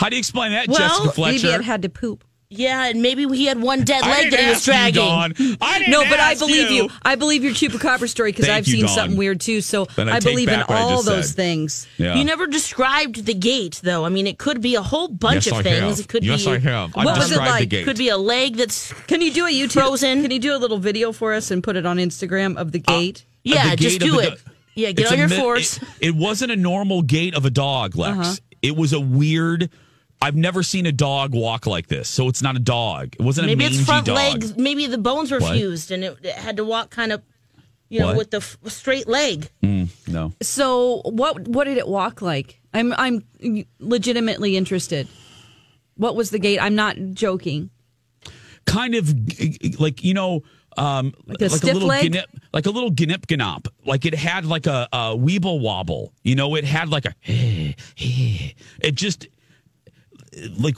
[0.00, 1.32] How do you explain that, Well, Jessica Fletcher?
[1.32, 1.60] Maybe Fletcher?
[1.60, 2.24] it had to poop.
[2.50, 4.72] Yeah, and maybe he had one dead I leg didn't that he was ask you,
[4.72, 5.02] dragging.
[5.02, 5.58] Dawn.
[5.60, 6.88] I didn't No, but I believe you.
[7.02, 8.94] I believe your chupacabra story because I've you, seen Dawn.
[8.94, 9.60] something weird too.
[9.60, 11.36] So Then I I, believe in back what I all those said.
[11.36, 11.86] things.
[11.98, 12.14] Yeah.
[12.14, 14.06] You never described the gate, though.
[14.06, 15.80] I mean, it could be a whole bunch Yes, of I things.
[15.98, 16.00] have.
[16.00, 16.52] It could Yes, be.
[16.52, 16.96] I have.
[16.96, 17.68] I What was it the like?
[17.68, 17.84] gate.
[17.84, 18.94] Could be a leg that's.
[19.08, 19.72] Can you do a YouTube?
[19.72, 20.22] Frozen.
[20.22, 22.78] Can you do a little video for us and put it on Instagram of the
[22.78, 23.26] gate?
[23.44, 24.30] Yeah, the just do it.
[24.30, 25.76] do- Yeah, get It's on your mi- force.
[25.76, 28.16] It, it wasn't a normal gate of a dog, Lex.
[28.18, 28.34] Uh-huh.
[28.62, 29.68] It was a weird.
[30.20, 33.14] I've never seen a dog walk like this, so it's not a dog.
[33.18, 34.16] It wasn't maybe a mangy it's front dog.
[34.16, 34.56] legs.
[34.56, 35.54] Maybe the bones were What?
[35.54, 37.22] fused, and it, it had to walk kind of,
[37.88, 38.16] you know, What?
[38.16, 39.48] with the f- straight leg.
[39.62, 41.46] Mm, no, So what?
[41.46, 42.60] What did it walk like?
[42.74, 43.24] I'm I'm
[43.78, 45.08] legitimately interested.
[45.96, 46.58] What was the gate?
[46.60, 47.70] I'm not joking.
[48.66, 50.42] kind of g- like you know,
[50.76, 52.10] um, Like a stiff little leg?
[52.12, 53.68] gnip, like a little gnip gnop.
[53.86, 56.12] Like it had like a, a weeble wobble.
[56.22, 57.14] You know, it had like a.
[58.80, 59.26] It just
[60.58, 60.76] like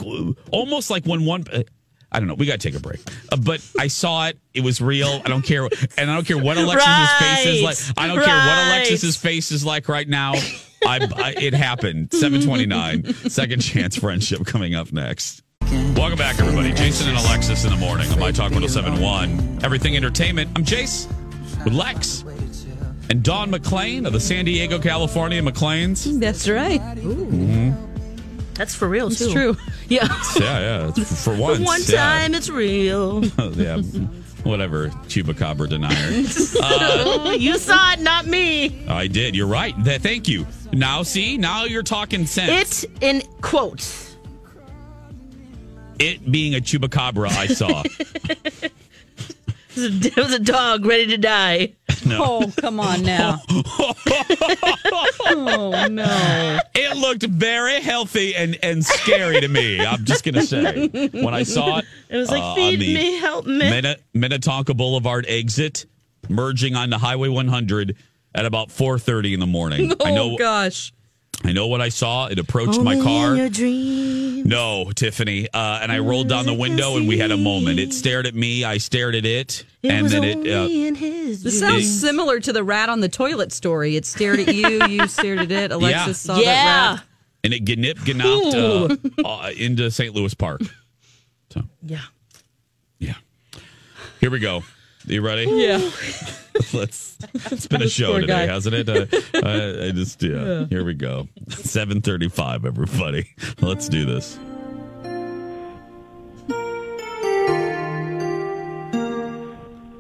[0.51, 1.45] almost like when one.
[2.13, 2.35] I don't know.
[2.35, 3.01] We got to take a break.
[3.31, 4.39] Uh, but I saw it.
[4.53, 5.23] It was real.
[5.25, 5.69] I don't care.
[5.97, 7.77] And I don't care what Alexis's face is like.
[7.97, 10.33] I don't care what Alexis's face is like right now.
[10.85, 12.13] I, I it happened.
[12.13, 13.15] 729.
[13.31, 15.43] Second chance friendship coming up next.
[15.95, 16.73] Welcome back, everybody.
[16.73, 19.61] Jason and Alexis in the morning on My Talk 1071.
[19.63, 20.51] Everything Entertainment.
[20.57, 21.07] I'm Jace
[21.65, 22.25] with Lex
[23.09, 26.19] and Dawn McClain of the San Diego, California McClains.
[26.19, 26.81] That's right.
[28.61, 29.25] That's for real, too.
[29.25, 29.57] It's true.
[29.89, 30.07] Yeah.
[30.39, 30.93] Yeah, yeah.
[30.95, 31.59] it's For, for once.
[31.61, 31.97] For one yeah.
[31.97, 33.25] time, it's real.
[33.55, 33.79] yeah.
[34.45, 36.25] Whatever, chupacabra denier.
[36.63, 38.87] Oh, you saw it, not me.
[38.87, 39.35] I did.
[39.35, 39.75] You're right.
[39.83, 40.47] Th- Thank you.
[40.75, 42.85] Now, see, now you're talking sense.
[42.85, 44.15] It in quotes.
[45.99, 47.83] It being a chupacabra, I saw.
[49.81, 51.75] It was a, it was a dog ready to die.
[52.09, 53.41] Oh, come on now.
[55.27, 56.59] oh no.
[56.75, 59.81] It looked very healthy and, and scary to me.
[59.85, 61.85] I'm just gonna say when I saw it.
[62.09, 63.59] It was like, uh, feed me, help me.
[63.59, 65.87] Minne- Minnetonka Boulevard exit,
[66.29, 67.97] merging onto Highway 100
[68.35, 69.93] at about 4:30 in the morning.
[70.05, 70.33] I know.
[70.33, 70.93] Oh gosh.
[71.43, 72.27] I know what I saw.
[72.27, 73.33] It approached Only my car.
[73.33, 74.47] in your dreams.
[74.47, 75.49] No, Tiffany.
[75.53, 77.79] Uh, and I rolled down the window and we had a moment.
[77.79, 78.63] It stared at me.
[78.65, 80.55] I stared at it, It and was then only it.
[80.55, 81.73] Uh, in his This dreams.
[81.75, 83.97] sounds similar to the rat on the toilet story.
[83.97, 85.73] It stared at you, you stared at it.
[85.73, 86.91] Alexis saw that yeah.
[86.95, 87.03] rat.
[87.45, 88.55] and it gnip gnopped
[89.25, 90.15] uh, uh, into St.
[90.15, 90.61] Louis Park.
[91.53, 91.99] So Yeah.
[93.01, 93.15] yeah,
[94.21, 94.63] here we go.
[95.11, 95.43] You ready?
[95.51, 95.79] Yeah.
[96.73, 97.19] Let's.
[97.35, 98.53] It's been a show Poor today, guy.
[98.53, 98.89] hasn't it?
[98.89, 99.07] Uh,
[99.45, 100.67] I, I just yeah.
[100.67, 101.27] Here we go.
[101.49, 102.65] Seven thirty-five.
[102.65, 103.29] Everybody,
[103.61, 104.39] let's do this.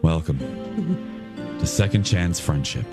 [0.03, 0.39] Welcome
[1.59, 2.87] to Second Chance Friendship,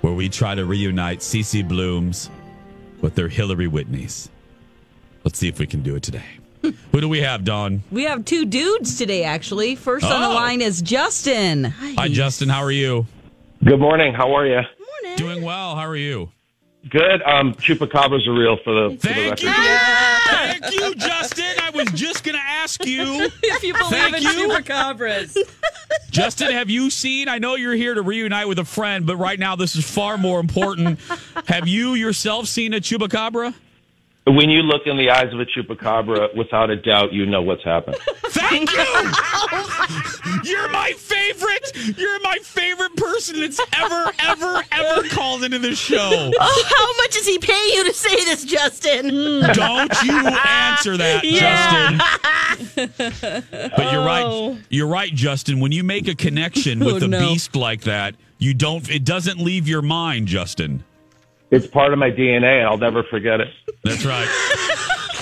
[0.00, 2.30] where we try to reunite Cece Blooms
[3.02, 4.28] with their Hillary Whitneys.
[5.24, 6.24] Let's see if we can do it today.
[6.92, 7.82] Who do we have, Dawn?
[7.90, 9.76] We have two dudes today, actually.
[9.76, 10.34] First on the Oh.
[10.34, 11.64] line is Justin.
[11.64, 12.48] Hi, Justin.
[12.48, 13.06] How are you?
[13.64, 14.14] Good morning.
[14.14, 14.54] How are you?
[14.54, 15.16] Morning.
[15.16, 15.74] Doing well.
[15.76, 16.30] How are you?
[16.88, 17.20] Good.
[17.22, 19.42] Um, chupacabras are real for the, for the Thank record.
[19.42, 19.52] you.
[20.28, 21.44] Thank you, Justin.
[21.60, 23.28] I was just going to ask you.
[23.42, 24.48] If you believe Thank in you.
[24.48, 25.36] chupacabras.
[26.10, 27.28] Justin, have you seen?
[27.28, 30.16] I know you're here to reunite with a friend, but right now this is far
[30.16, 31.00] more important.
[31.46, 33.52] have you yourself seen a chupacabra?
[34.28, 37.62] When you look in the eyes of a chupacabra, without a doubt, you know what's
[37.62, 37.96] happened.
[38.30, 38.78] Thank you.
[40.44, 41.96] You're my favorite.
[41.96, 46.32] You're my favorite person that's ever, ever, ever called into the show.
[46.40, 49.06] Oh, how much does he pay you to say this, Justin?
[49.54, 51.96] Don't you answer that, Yeah.
[52.56, 52.92] Justin.
[53.76, 54.50] But you're Oh.
[54.54, 54.58] right.
[54.70, 55.60] You're right, Justin.
[55.60, 57.18] When you make a connection with Oh, a no.
[57.20, 58.88] beast like that, you don't.
[58.90, 60.82] It doesn't leave your mind, Justin.
[61.50, 63.48] It's part of my DNA, and I'll never forget it.
[63.84, 64.26] That's right.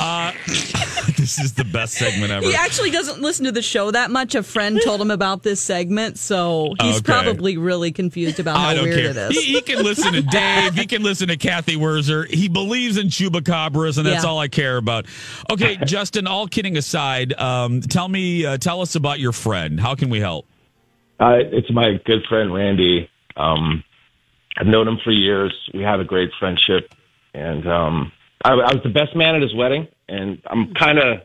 [0.01, 0.33] Uh,
[1.17, 2.45] this is the best segment ever.
[2.47, 4.35] He actually doesn't listen to the show that much.
[4.35, 7.05] A friend told him about this segment, so he's Okay.
[7.05, 9.11] probably really confused about how I don't weird care.
[9.11, 9.39] it is.
[9.45, 10.75] He, he can listen to Dave.
[10.75, 12.27] He can listen to Cathy Wurzer.
[12.29, 14.31] He believes in chupacabras, and that's Yeah.
[14.31, 15.05] all I care about.
[15.51, 16.27] Okay, Justin.
[16.27, 19.79] All kidding aside, um, tell me, uh, tell us about your friend.
[19.79, 20.47] How can we help?
[21.21, 23.09] Uh, it's my good friend Randy.
[23.37, 23.85] Um,
[24.57, 25.53] I've known him for years.
[25.73, 26.95] We have a great friendship,
[27.33, 28.13] and um,
[28.45, 29.89] I, I was the best man at his wedding.
[30.09, 31.23] And I'm kind of,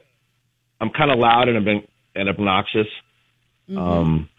[0.80, 2.88] I'm kind of loud and, and obnoxious.
[3.76, 4.30] Um,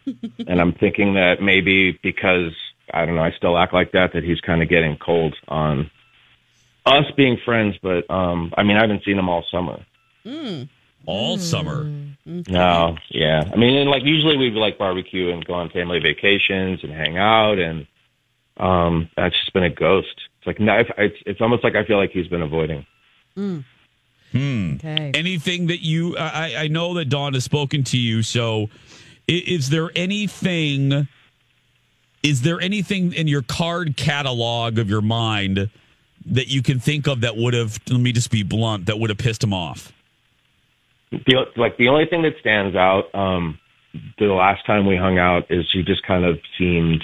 [0.47, 2.53] and I'm thinking that maybe because
[2.93, 5.91] I don't know, I still act like that, that he's kind of getting cold on
[6.87, 7.77] us being friends.
[7.83, 9.85] But um, I mean, I haven't seen him all summer.
[11.07, 11.85] all summer.
[12.25, 13.49] No, yeah.
[13.53, 16.93] I mean, and like usually we would like barbecue and go on family vacations and
[16.93, 17.87] hang out, and
[18.61, 20.21] um, that's just been a ghost.
[20.39, 22.87] It's like no, it's, it's almost like I feel like he's been avoiding.
[23.35, 23.61] Hmm.
[24.33, 25.11] Okay.
[25.15, 28.23] Anything that you, I, I know that Dawn has spoken to you.
[28.23, 28.71] So,
[29.29, 31.09] i- is there anything?
[32.23, 35.71] Is there anything in your card catalog of your mind
[36.27, 37.79] that you can think of that would have?
[37.89, 38.87] Let me just be blunt.
[38.87, 39.93] That would have pissed him off.
[41.11, 43.59] The, like the only thing that stands out, um,
[44.19, 47.03] the last time we hung out is he just kind of seemed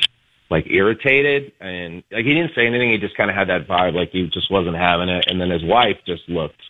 [0.50, 2.90] like irritated and like he didn't say anything.
[2.90, 5.24] He just kind of had that vibe, like he just wasn't having it.
[5.28, 6.60] And then his wife just looked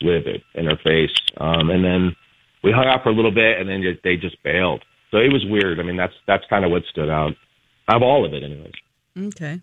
[0.00, 1.14] livid in her face.
[1.36, 2.16] Um, and then
[2.62, 4.84] we hung out for a little bit, and then just, they just bailed.
[5.10, 5.78] So it was weird.
[5.78, 7.34] I mean, that's that's kind of what stood out.
[7.88, 8.72] Of all of it, anyways.
[9.16, 9.60] Okay.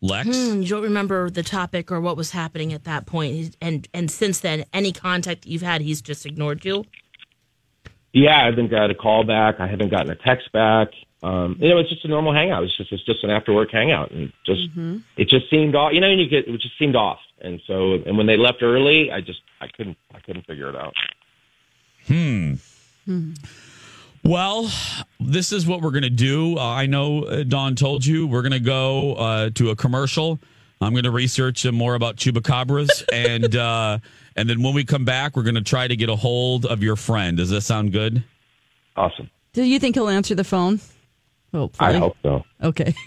[0.00, 3.08] Lex, Hmm, you don't remember the topic or what was happening at that
[3.60, 6.84] and and since then, any contact that you've had, he's just ignored you.
[8.12, 9.56] Yeah, I haven't got a call back.
[9.58, 10.88] I haven't gotten a text back.
[11.24, 12.64] Um, you know, it's just a normal hangout.
[12.64, 14.68] It's just it's just an after work hangout, and just
[15.16, 15.94] it just seemed off.
[15.94, 17.20] You know, you get it just seemed off.
[17.40, 20.76] And so, and when they left early, I just I couldn't I couldn't figure it
[20.76, 20.94] out.
[22.06, 22.54] Hmm.
[24.22, 24.70] Well,
[25.18, 26.58] this is what we're going to do.
[26.58, 30.38] Uh, I know Dawn told you we're going to go uh, to a commercial.
[30.82, 33.98] I'm going to research uh, more about chupacabras, and uh,
[34.36, 36.82] and then when we come back, we're going to try to get a hold of
[36.82, 37.38] your friend.
[37.38, 38.22] Does that sound good?
[38.94, 39.30] Awesome.
[39.54, 40.80] Do you think he'll answer the phone?
[41.54, 41.90] Hopefully.
[41.90, 42.44] I hope so.
[42.62, 42.94] Okay.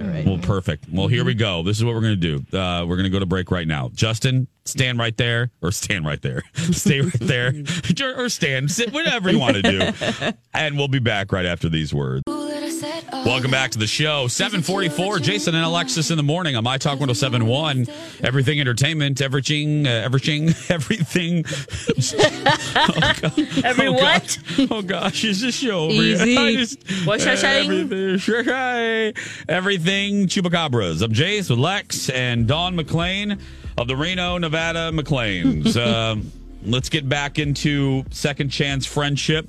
[0.00, 0.26] All right.
[0.26, 0.86] Well, perfect.
[0.90, 1.62] Well, here we go.
[1.62, 2.58] This is what we're going to do.
[2.58, 3.90] Uh, we're going to go to break right now.
[3.94, 7.54] Justin, stand right there, or stand right there, stay right there,
[8.16, 10.32] or stand, sit, whatever you want to do.
[10.52, 12.24] And we'll be back right after these words.
[13.12, 14.28] Welcome back to the show.
[14.28, 17.86] 744, Jason and Alexis in the morning on My Talk 1071.
[18.22, 21.44] Everything entertainment, everything, uh, everything, everything.
[22.76, 23.64] oh, God.
[23.64, 24.38] Every oh, what?
[24.56, 24.68] God.
[24.70, 26.36] Oh, gosh, is this show over Easy.
[26.38, 27.70] I just- What's saying?
[27.70, 29.14] Everything,
[29.48, 31.02] everything chupacabras.
[31.02, 33.38] I'm Jace with Lex and Dawn McLean
[33.76, 35.76] of the Reno, Nevada McLeans.
[35.76, 36.30] um,
[36.64, 39.48] let's get back into second chance friendship.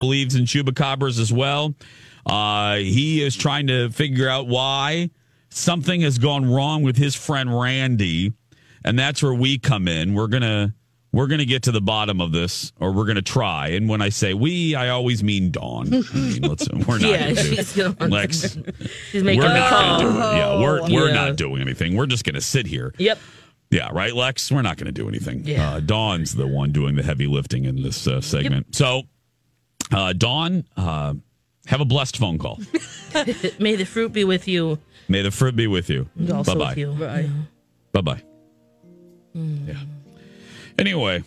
[0.00, 1.74] Believes in chupacabras as well.
[2.26, 5.10] Uh, he is trying to figure out why
[5.50, 8.32] something has gone wrong with his friend Randy,
[8.84, 10.14] and that's where we come in.
[10.14, 10.74] We're gonna
[11.12, 13.68] we're gonna get to the bottom of this, or we're gonna try.
[13.68, 15.92] And when I say we, I always mean Dawn.
[15.94, 17.02] I mean, let's, we're not.
[17.02, 18.58] Yeah, she's gonna- Lex.
[19.10, 20.00] She's making we're the not call.
[20.00, 20.36] gonna do it.
[20.36, 21.14] Yeah, we're we're Yeah.
[21.26, 21.96] not doing anything.
[21.96, 22.94] We're just gonna sit here.
[22.98, 23.18] Yep.
[23.70, 24.50] Yeah, right, Lex.
[24.50, 25.44] We're not going to do anything.
[25.46, 25.74] Yeah.
[25.74, 28.74] Uh, Dawn's the one doing the heavy lifting in this uh, segment.
[28.74, 29.02] So,
[29.92, 31.14] uh, Dawn, uh,
[31.66, 32.58] have a blessed phone call.
[33.58, 34.78] May the fruit be with you.
[35.08, 36.08] May the fruit be with you.
[36.16, 36.74] Bye bye.
[36.74, 37.30] Bye.
[37.92, 38.22] Bye bye.
[39.34, 39.74] Yeah.
[40.78, 41.22] Anyway,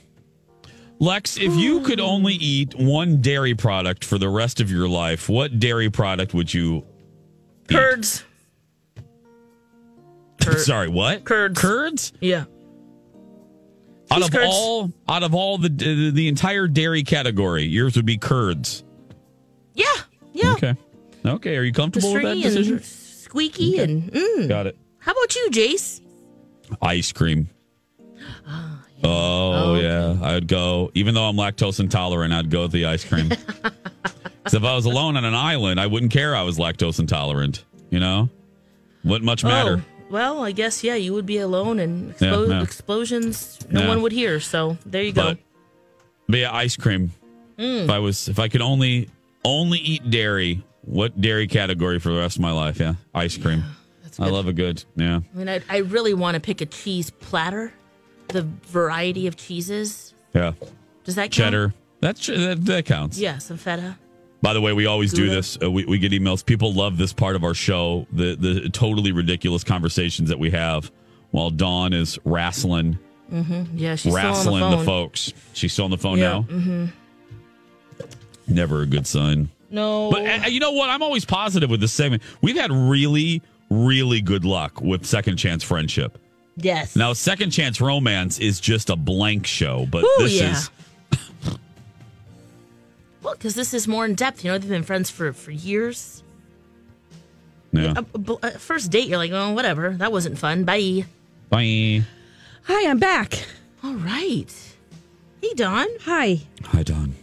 [0.99, 5.27] Lex, if you could only eat one dairy product for the rest of your life,
[5.27, 6.85] what dairy product would you?
[7.67, 8.23] Curds.
[10.57, 11.23] Sorry, what?
[11.23, 11.59] Curds.
[11.59, 12.13] Curds?
[12.19, 12.45] Yeah.
[14.11, 15.69] Out of all, out of all the
[16.13, 18.83] the entire dairy category, yours would be curds.
[19.73, 19.85] Yeah.
[20.33, 20.53] Yeah.
[20.53, 20.75] Okay.
[21.25, 21.57] Okay.
[21.57, 22.73] Are you comfortable with that Stringy decision?
[22.75, 24.47] and squeaky and mm.
[24.47, 24.77] Got it.
[24.99, 26.01] How about you, Jace?
[26.81, 27.49] Ice cream.
[29.05, 30.17] Oh, yeah.
[30.21, 33.29] I'd go, even though I'm lactose intolerant, I'd go with the ice cream.
[34.43, 37.63] Because if I was alone on an island, I wouldn't care I was lactose intolerant.
[37.89, 38.29] You know?
[39.05, 39.83] Wouldn't much matter.
[40.13, 42.61] Well, I guess yeah, you would be alone and Yeah, explo- yeah.
[42.61, 44.39] explosions no one would hear.
[44.39, 45.35] So there you go.
[46.27, 47.11] But, yeah, ice cream.
[47.57, 47.85] Mm.
[47.85, 49.09] If I was, if I could only,
[49.43, 52.79] only eat dairy, what dairy category for the rest of my life?
[52.79, 52.93] Yeah.
[53.15, 53.63] Ice cream.
[54.19, 55.21] I love a good, yeah.
[55.33, 57.73] I mean, I, I really want to pick a cheese platter.
[58.27, 60.13] the variety of cheeses.
[60.35, 60.53] Yeah.
[61.05, 61.33] Does that count?
[61.33, 61.73] Cheddar.
[62.01, 63.17] That's that, that counts.
[63.17, 63.97] Yeah, some feta.
[64.43, 65.35] By the way, we always do Gouda.
[65.35, 65.57] this.
[65.59, 66.45] Uh, we, we get emails.
[66.45, 68.05] People love this part of our show.
[68.11, 70.91] The the totally ridiculous conversations that we have
[71.31, 72.99] while Dawn is wrestling,
[73.31, 73.77] Mm-hmm.
[73.77, 74.85] Yeah, she's wrestling the phone.
[74.85, 75.33] folks.
[75.53, 76.29] She's still on the phone yeah.
[76.29, 76.41] now.
[76.43, 76.85] Mm-hmm.
[78.47, 79.49] Never a good sign.
[79.71, 80.11] No.
[80.11, 80.89] But uh, you know what?
[80.89, 82.21] I'm always positive with this segment.
[82.41, 86.19] We've had really, really good luck with Second Chance Friendship.
[86.57, 86.95] yes.
[86.95, 90.51] Now, Second Chance Romance is just a blank show, but Ooh, this yeah.
[90.51, 90.69] is
[93.23, 94.43] Well, because this is more in depth.
[94.43, 96.23] You know, they've been friends for for years.
[97.71, 97.93] yeah.
[97.97, 99.91] Uh, b- uh, first date, you're like, oh, whatever.
[99.91, 100.63] That wasn't fun.
[100.65, 101.05] Bye.
[101.49, 102.03] Bye.
[102.65, 103.45] Hi, I'm back.
[103.83, 104.51] All right.
[105.41, 105.87] Hey, Dawn.
[106.01, 106.41] Hi.
[106.65, 107.15] Hi, Dawn.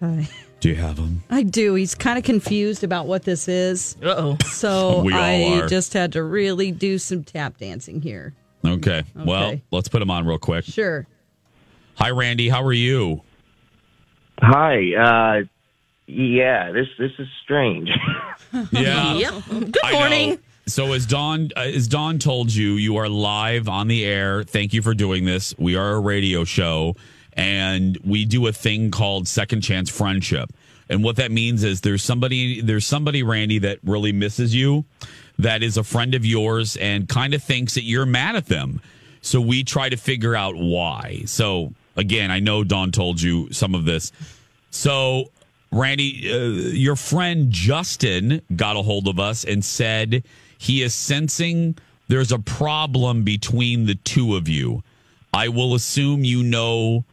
[0.00, 0.28] Hi.
[0.60, 1.22] Do you have him?
[1.30, 1.74] I do.
[1.74, 3.96] He's kind of confused about what this is.
[4.02, 4.36] Uh oh.
[4.46, 5.68] So We all I are.
[5.68, 8.34] just had to really do some tap dancing here.
[8.66, 9.04] Okay.
[9.14, 9.62] Well, Okay.
[9.70, 10.64] let's put him on real quick.
[10.64, 11.06] Sure.
[11.94, 12.48] Hi, Randy.
[12.48, 13.22] How are you?
[14.38, 14.94] Hi.
[14.94, 15.44] Uh,
[16.06, 17.90] yeah, this this is strange.
[18.72, 19.14] Yeah.
[19.14, 19.32] Yep.
[19.48, 20.38] Good morning.
[20.66, 24.42] So as Dawn uh, as Dawn told you, you are live on the air.
[24.42, 25.54] Thank you for doing this.
[25.58, 26.96] We are a radio show
[27.34, 30.50] and we do a thing called second chance friendship.
[30.88, 34.84] And what that means is there's somebody there's somebody Randy that really misses you
[35.38, 38.80] that is a friend of yours and kind of thinks that you're mad at them.
[39.20, 41.22] So we try to figure out why.
[41.26, 44.12] So again, I know Dawn told you some of this.
[44.70, 45.30] So,
[45.70, 46.36] Randy, uh,
[46.72, 50.22] your friend Justin got a hold of us and said
[50.56, 51.76] he is sensing
[52.08, 54.82] there's a problem between the two of you.
[55.32, 57.04] I will assume you know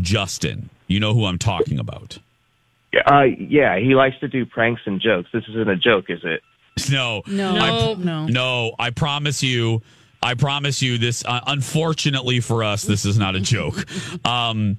[0.00, 0.70] Justin.
[0.88, 2.18] You know who I'm talking about.
[3.06, 5.28] uh, yeah, he likes to do pranks and jokes.
[5.32, 6.42] This isn't a joke, is it?
[6.90, 7.56] No, No.
[7.56, 8.26] I, No.
[8.26, 8.74] no.
[8.78, 9.82] I promise you.
[10.22, 11.24] I promise you this.
[11.24, 13.86] Uh, unfortunately for us, this is not a joke.
[14.26, 14.78] Um,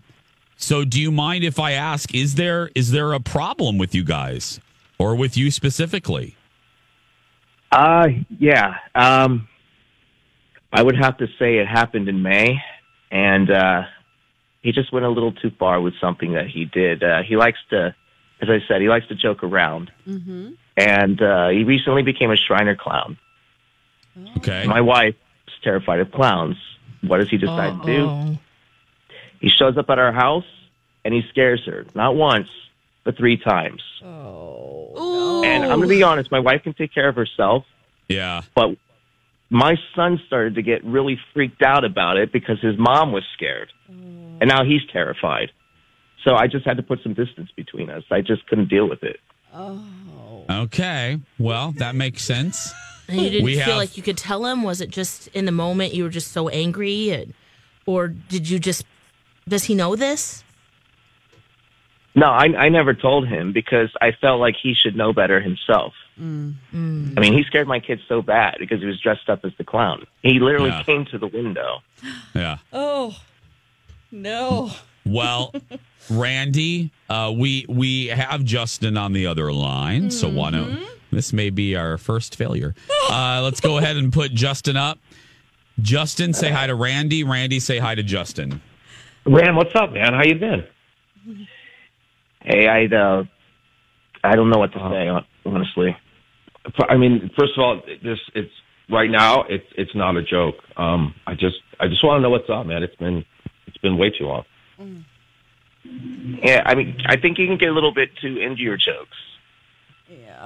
[0.57, 2.13] so, do you mind if I ask?
[2.13, 4.59] Is there is there a problem with you guys,
[4.99, 6.35] or with you specifically?
[7.71, 8.75] Uh, yeah.
[8.93, 9.47] Um,
[10.71, 12.61] I would have to say it happened in May,
[13.09, 13.83] and uh,
[14.61, 17.01] he just went a little too far with something that he did.
[17.03, 17.95] Uh, he likes to,
[18.41, 20.51] as I said, he likes to joke around, Mm-hmm.
[20.77, 23.17] and uh, he recently became a Shriner clown.
[24.37, 24.65] Okay.
[24.67, 25.30] My wife is
[25.63, 26.57] terrified of clowns.
[27.01, 28.05] What does he decide to do?
[28.05, 28.37] Oh.
[29.39, 30.45] He shows up at our house
[31.03, 32.47] and he scares her, not once,
[33.03, 33.81] but three times.
[34.03, 35.43] Oh, Ooh.
[35.43, 37.65] And I'm going to be honest, my wife can take care of herself,
[38.07, 38.41] Yeah.
[38.55, 38.77] but
[39.49, 43.71] my son started to get really freaked out about it because his mom was scared.
[43.89, 45.51] And now he's terrified.
[46.23, 48.03] So I just had to put some distance between us.
[48.11, 49.19] I just couldn't deal with it.
[49.53, 49.83] Oh.
[50.49, 51.19] Okay.
[51.39, 52.71] Well, that makes sense.
[53.11, 54.63] And you didn't We feel have- like you could tell him?
[54.63, 57.09] Was it just in the moment you were just so angry?
[57.11, 57.33] And,
[57.85, 58.85] or did you just,
[59.47, 60.43] does he know this?
[62.13, 65.93] No, I, I never told him because I felt like he should know better himself.
[66.19, 66.55] Mm.
[66.73, 69.63] I mean, he scared my kid so bad because he was dressed up as the
[69.63, 70.05] clown.
[70.21, 70.83] He literally Yeah.
[70.83, 71.81] came to the window.
[72.35, 72.57] Yeah.
[72.73, 73.15] Oh,
[74.11, 74.71] no.
[75.05, 75.53] Well,
[76.09, 80.79] Randy, uh, we we have Justin on the other line, so why don't
[81.11, 82.73] this may be our first failure?
[83.09, 84.99] Uh, let's go ahead and put Justin up.
[85.81, 87.23] Justin, say hi to Randy.
[87.23, 88.61] Randy, say hi to Justin.
[89.25, 90.13] Ran, what's up, man?
[90.13, 90.65] How you been?
[92.41, 93.23] Hey, I uh,
[94.23, 95.95] I don't know what to say honestly.
[96.89, 98.51] I mean, first of all, this it's
[98.89, 99.43] right now.
[99.43, 100.55] It's it's not a joke.
[100.77, 102.83] Um, I just I just want to know what's up, man.
[102.83, 103.25] It's been
[103.67, 104.45] it's been way too long.
[105.83, 109.17] Yeah, I mean, I think you can get a little bit too into your jokes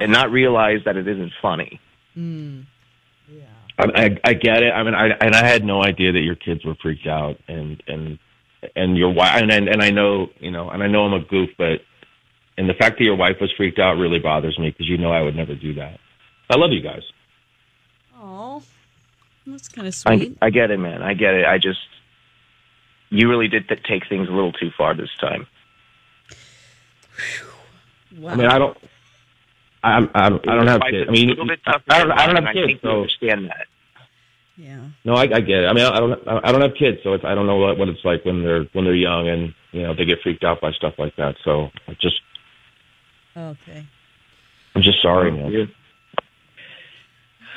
[0.02, 1.80] and not realize that it isn't funny.
[2.14, 2.62] Hmm.
[3.78, 4.72] I, I, I get it.
[4.72, 7.84] I mean, I and I had no idea that your kids were freaked out, and
[7.88, 8.20] and
[8.76, 11.20] and your wife, and, and and I know you know, and I know I'm a
[11.20, 11.82] goof, but
[12.58, 15.12] and the fact that your wife was freaked out really bothers me because you know
[15.12, 16.00] I would never do that.
[16.50, 17.04] I love you guys.
[18.18, 18.64] Oh,
[19.46, 20.38] that's kind of I, sweet.
[20.42, 21.02] I get it, man.
[21.02, 21.46] I get it.
[21.46, 21.80] I just,
[23.10, 25.48] you really did th- take things a little too far this time.
[28.18, 28.32] Wow.
[28.32, 28.78] I mean, I don't.
[29.90, 30.50] I'm, I don't.
[30.50, 31.10] I don't have It's kids.
[31.10, 31.82] I a mean, tough.
[31.90, 32.12] I don't.
[32.12, 33.68] I don't and have I kids, think you so understand that.
[34.58, 34.88] yeah.
[35.06, 35.68] no, I, I get it.
[35.68, 36.28] I mean, I don't.
[36.46, 38.64] I don't have kids, so it's, I don't know what, what it's like when they're
[38.74, 41.36] when they're young and you know they get freaked out by stuff like that.
[41.44, 42.20] So I just,
[43.38, 43.86] Okay.
[44.76, 45.72] I'm just sorry, man.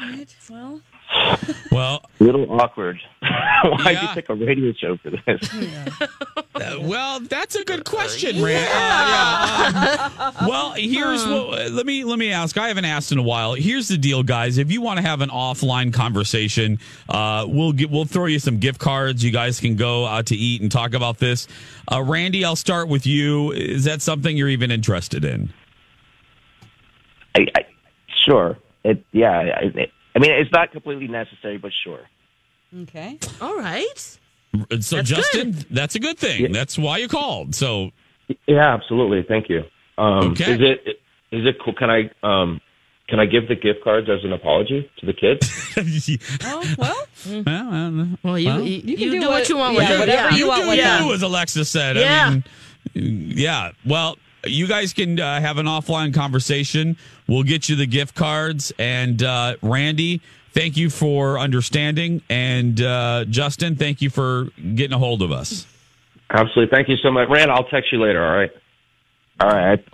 [0.01, 0.37] All right.
[0.49, 0.81] Well,
[1.71, 2.99] Well, A little awkward.
[3.21, 4.03] Why'd Yeah.
[4.03, 5.49] you pick a radio show for this?
[6.55, 8.67] Uh, well, that's a good question, Rand.
[8.67, 11.71] Uh, yeah, um, well, here's what.
[11.71, 12.59] Let me let me ask.
[12.59, 13.55] I haven't asked in a while.
[13.55, 14.59] Here's the deal, guys.
[14.59, 18.59] If you want to have an offline conversation, uh, we'll get we'll throw you some
[18.59, 19.25] gift cards.
[19.25, 21.47] You guys can go out to eat and talk about this.
[21.93, 23.53] Uh, Randy, I'll start with you.
[23.53, 25.51] Is that something you're even interested in?
[27.37, 27.67] I, I,
[28.27, 28.59] sure.
[28.83, 29.61] It, yeah.
[29.61, 32.01] I, I mean, it's not completely necessary, but sure.
[32.83, 33.19] Okay.
[33.41, 34.19] All right.
[34.81, 36.51] So, That's Justin, that's a good thing.
[36.53, 37.55] That's why you called.
[37.55, 37.91] So,
[38.47, 39.23] Yeah, absolutely.
[39.29, 39.63] Thank you.
[39.97, 40.55] Um, Okay.
[40.55, 41.01] Is it
[41.31, 41.75] is it cool?
[41.75, 42.61] Can I um,
[43.09, 45.55] can I give the gift cards as an apology to the kids?
[46.45, 47.07] Oh well.
[48.25, 49.91] Well, you Well, you, you can you do do, what, what- you want yeah, with
[49.91, 49.99] it.
[50.01, 50.37] whatever yeah.
[50.37, 51.11] you want do with you, them.
[51.11, 51.97] as Alexa said.
[51.97, 52.27] Yeah.
[52.27, 53.71] I mean, yeah.
[53.87, 56.97] Well, you guys can uh, have an offline conversation.
[57.29, 58.73] We'll get you the gift cards.
[58.79, 60.21] And uh, Randy,
[60.53, 62.23] thank you for understanding.
[62.29, 65.67] And uh, Justin, thank you for getting a hold of us.
[66.31, 66.75] Absolutely.
[66.75, 67.51] Thank you so much, Rand.
[67.51, 68.25] I'll text you later.
[68.25, 68.51] All right.
[69.41, 69.85] All right.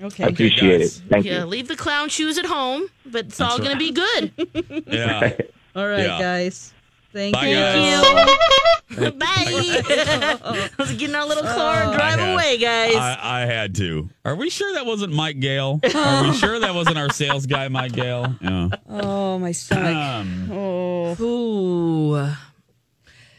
[0.00, 0.24] Okay.
[0.24, 1.02] I appreciate it.
[1.08, 1.46] Thank yeah, you.
[1.46, 4.84] leave the clown shoes at home, but it's all going to be good.
[4.86, 5.32] Yeah.
[5.76, 6.18] All right, Yeah.
[6.18, 6.72] guys.
[7.12, 7.56] Thank Bye, you.
[7.56, 9.12] guys.
[9.12, 10.70] Bye.
[10.78, 12.94] Let's get in our little car and drive had- away, guys.
[12.96, 14.08] I, I had to.
[14.24, 15.80] Are we sure that wasn't Mike Gale?
[15.94, 18.34] Are we sure that wasn't our sales guy, Mike Gale?
[18.40, 18.68] Yeah.
[18.88, 19.94] Oh, my stomach.
[19.96, 21.16] Um, oh.
[21.22, 22.32] Ooh.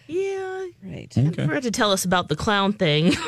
[0.07, 0.65] Yeah.
[0.83, 1.13] Right.
[1.15, 1.45] okay.
[1.45, 3.13] Forgot to tell us about the clown thing.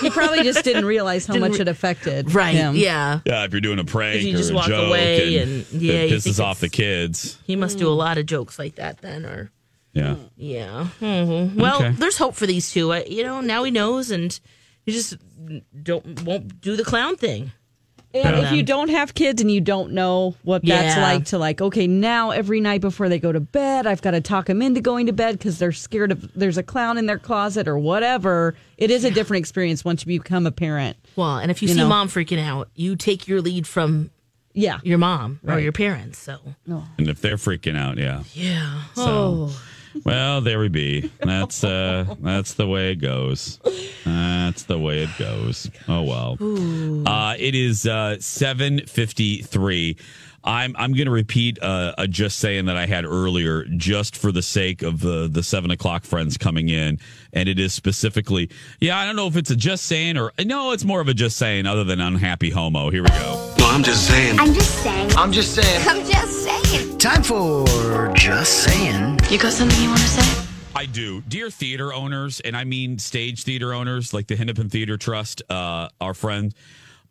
[0.00, 2.54] He probably just didn't realize how much it affected right.
[2.54, 2.76] him.
[2.76, 3.18] Yeah.
[3.26, 5.66] Yeah, if you're doing a prank If you or just a walk joke away and,
[5.72, 7.36] and- yeah, it pisses off the kids.
[7.44, 9.50] He must do a lot of jokes like that then, or
[9.94, 10.16] Yeah.
[10.36, 10.86] yeah.
[10.98, 11.90] hmm Well, Okay.
[11.92, 12.92] there's hope for these two.
[12.92, 14.38] I, you know, now he knows, and
[14.86, 15.16] he just
[15.82, 17.52] don't won't do the clown thing.
[18.14, 21.02] And if you don't have kids and you don't know what that's Yeah.
[21.02, 24.20] like to like, okay, now every night before they go to bed, I've got to
[24.20, 27.18] talk them into going to bed because they're scared of there's a clown in their
[27.18, 28.54] closet or whatever.
[28.76, 30.98] It is a different experience once you become a parent.
[31.16, 31.88] Well, and if you, You see know.
[31.88, 34.10] mom freaking out, you take your lead from
[34.52, 34.80] Yeah.
[34.82, 36.18] your mom or your parents.
[36.18, 36.36] So
[36.68, 38.24] And if they're freaking out, yeah.
[38.34, 38.82] yeah.
[38.94, 39.02] So-
[39.50, 39.62] oh.
[40.04, 41.10] Well, there we be.
[41.20, 43.60] That's uh that's the way it goes.
[44.04, 45.70] That's the way it goes.
[45.88, 46.36] Oh well.
[47.06, 49.96] Uh it is uh 753.
[50.44, 54.42] I'm I'm gonna repeat uh, a just saying that I had earlier just for the
[54.42, 56.98] sake of the the seven o'clock friends coming in.
[57.32, 60.72] And it is specifically yeah, I don't know if it's a just saying or no,
[60.72, 62.90] it's more of a just saying other than unhappy homo.
[62.90, 63.54] Here we go.
[63.58, 64.38] No, I'm just saying.
[64.40, 65.12] I'm just saying.
[65.16, 65.88] I'm just saying.
[65.88, 66.91] I'm just saying.
[67.02, 69.18] Time for Just Saying.
[69.28, 70.46] You got something you want to say?
[70.76, 71.20] I do.
[71.22, 75.88] Dear theater owners, and I mean stage theater owners like the Hennepin Theatre Trust, uh,
[76.00, 76.54] our friend,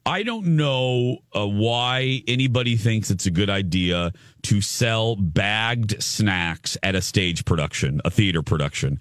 [0.05, 4.13] I don't know uh, why anybody thinks it's a good idea
[4.43, 8.97] to sell bagged snacks at a stage production, a theater production.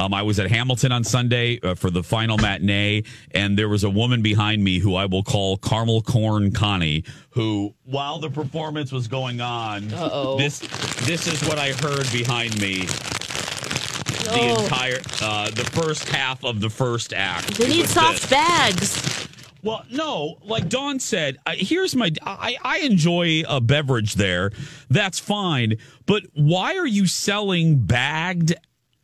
[0.00, 3.84] Um, I was at Hamilton on Sunday uh, for the final matinee, and there was
[3.84, 8.92] a woman behind me who I will call Carmel Corn Connie, who, while the performance
[8.92, 10.38] was going on, Uh-oh.
[10.38, 10.60] this
[11.04, 14.62] this is what I heard behind me the Oh.
[14.62, 17.58] entire uh the first half of the first act.
[17.58, 18.30] They need soft this.
[18.30, 19.28] bags.
[19.62, 24.52] Well, no, like Dawn said, I, here's my I I enjoy a beverage there.
[24.88, 25.76] That's fine,
[26.06, 28.54] but why are you selling bagged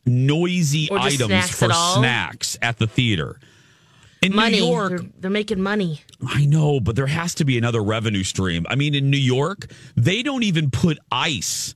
[0.06, 3.38] noisy items snacks for snacks at the theater?
[4.22, 4.60] In money.
[4.60, 6.00] New York, They're, they're making money.
[6.26, 8.64] I know, but there has to be another revenue stream.
[8.68, 11.74] I mean, in New York, they don't even put ice.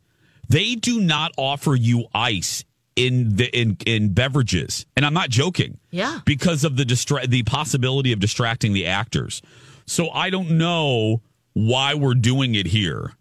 [0.48, 2.64] They do not offer you ice
[2.96, 5.78] in the in in beverages, and I'm not joking.
[5.90, 6.20] Yeah.
[6.24, 9.42] because of the distra- the possibility of distracting the actors.
[9.86, 11.20] So I don't know
[11.52, 13.12] why we're doing it here.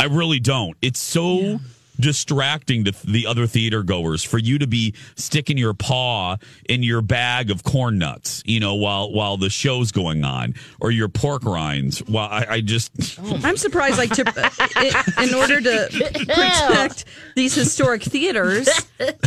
[0.00, 0.76] I really don't.
[0.82, 1.60] It's so
[2.00, 6.36] distracting to the other theater goers for you to be sticking your paw
[6.68, 10.90] in your bag of corn nuts, you know, while while the show's going on, or
[10.90, 12.02] your pork rinds.
[12.08, 12.92] Well, I, I just
[13.44, 15.88] I'm surprised, like, to, uh, i- in order to
[16.28, 17.04] protect
[17.36, 18.68] these historic theaters,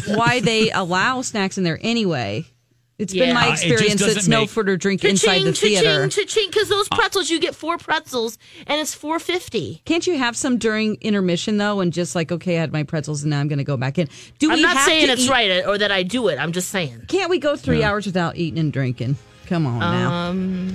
[0.07, 2.45] why they allow snacks in there anyway.
[3.01, 3.33] It's been Yeah.
[3.33, 3.99] my Uh, it just experience.
[4.01, 6.07] doesn't It's no make- food or drink inside the Cha-ching, theater.
[6.07, 8.37] cha-ching, cha-ching, because those pretzels, you get four pretzels,
[8.67, 9.81] and it's four fifty.
[9.85, 13.23] Can't you have some during intermission though, and just like, okay, I had my pretzels,
[13.23, 14.07] and now I'm going to go back in?
[14.39, 16.37] Do I'm we not have saying to it's eat- right or that I do it.
[16.37, 17.01] I'm just saying.
[17.07, 19.17] Can't we go three hours without eating and drinking?
[19.47, 20.71] Come on now.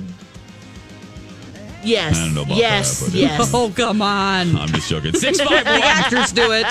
[1.87, 2.17] Yes.
[2.19, 3.01] I don't know about yes.
[3.01, 3.51] that, but- yes.
[3.55, 4.57] Oh come on!
[4.57, 5.15] I'm just joking.
[5.15, 6.67] Six five the actors do it.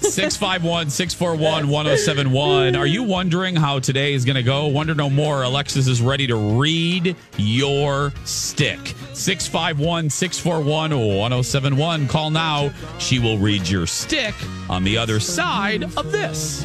[0.00, 2.76] 651 641 1071.
[2.76, 4.66] Are you wondering how today is going to go?
[4.66, 5.42] Wonder no more.
[5.42, 8.94] Alexis is ready to read your stick.
[9.14, 12.08] 651 641 1071.
[12.08, 12.70] Call now.
[12.98, 14.34] She will read your stick
[14.68, 16.64] on the other side of this.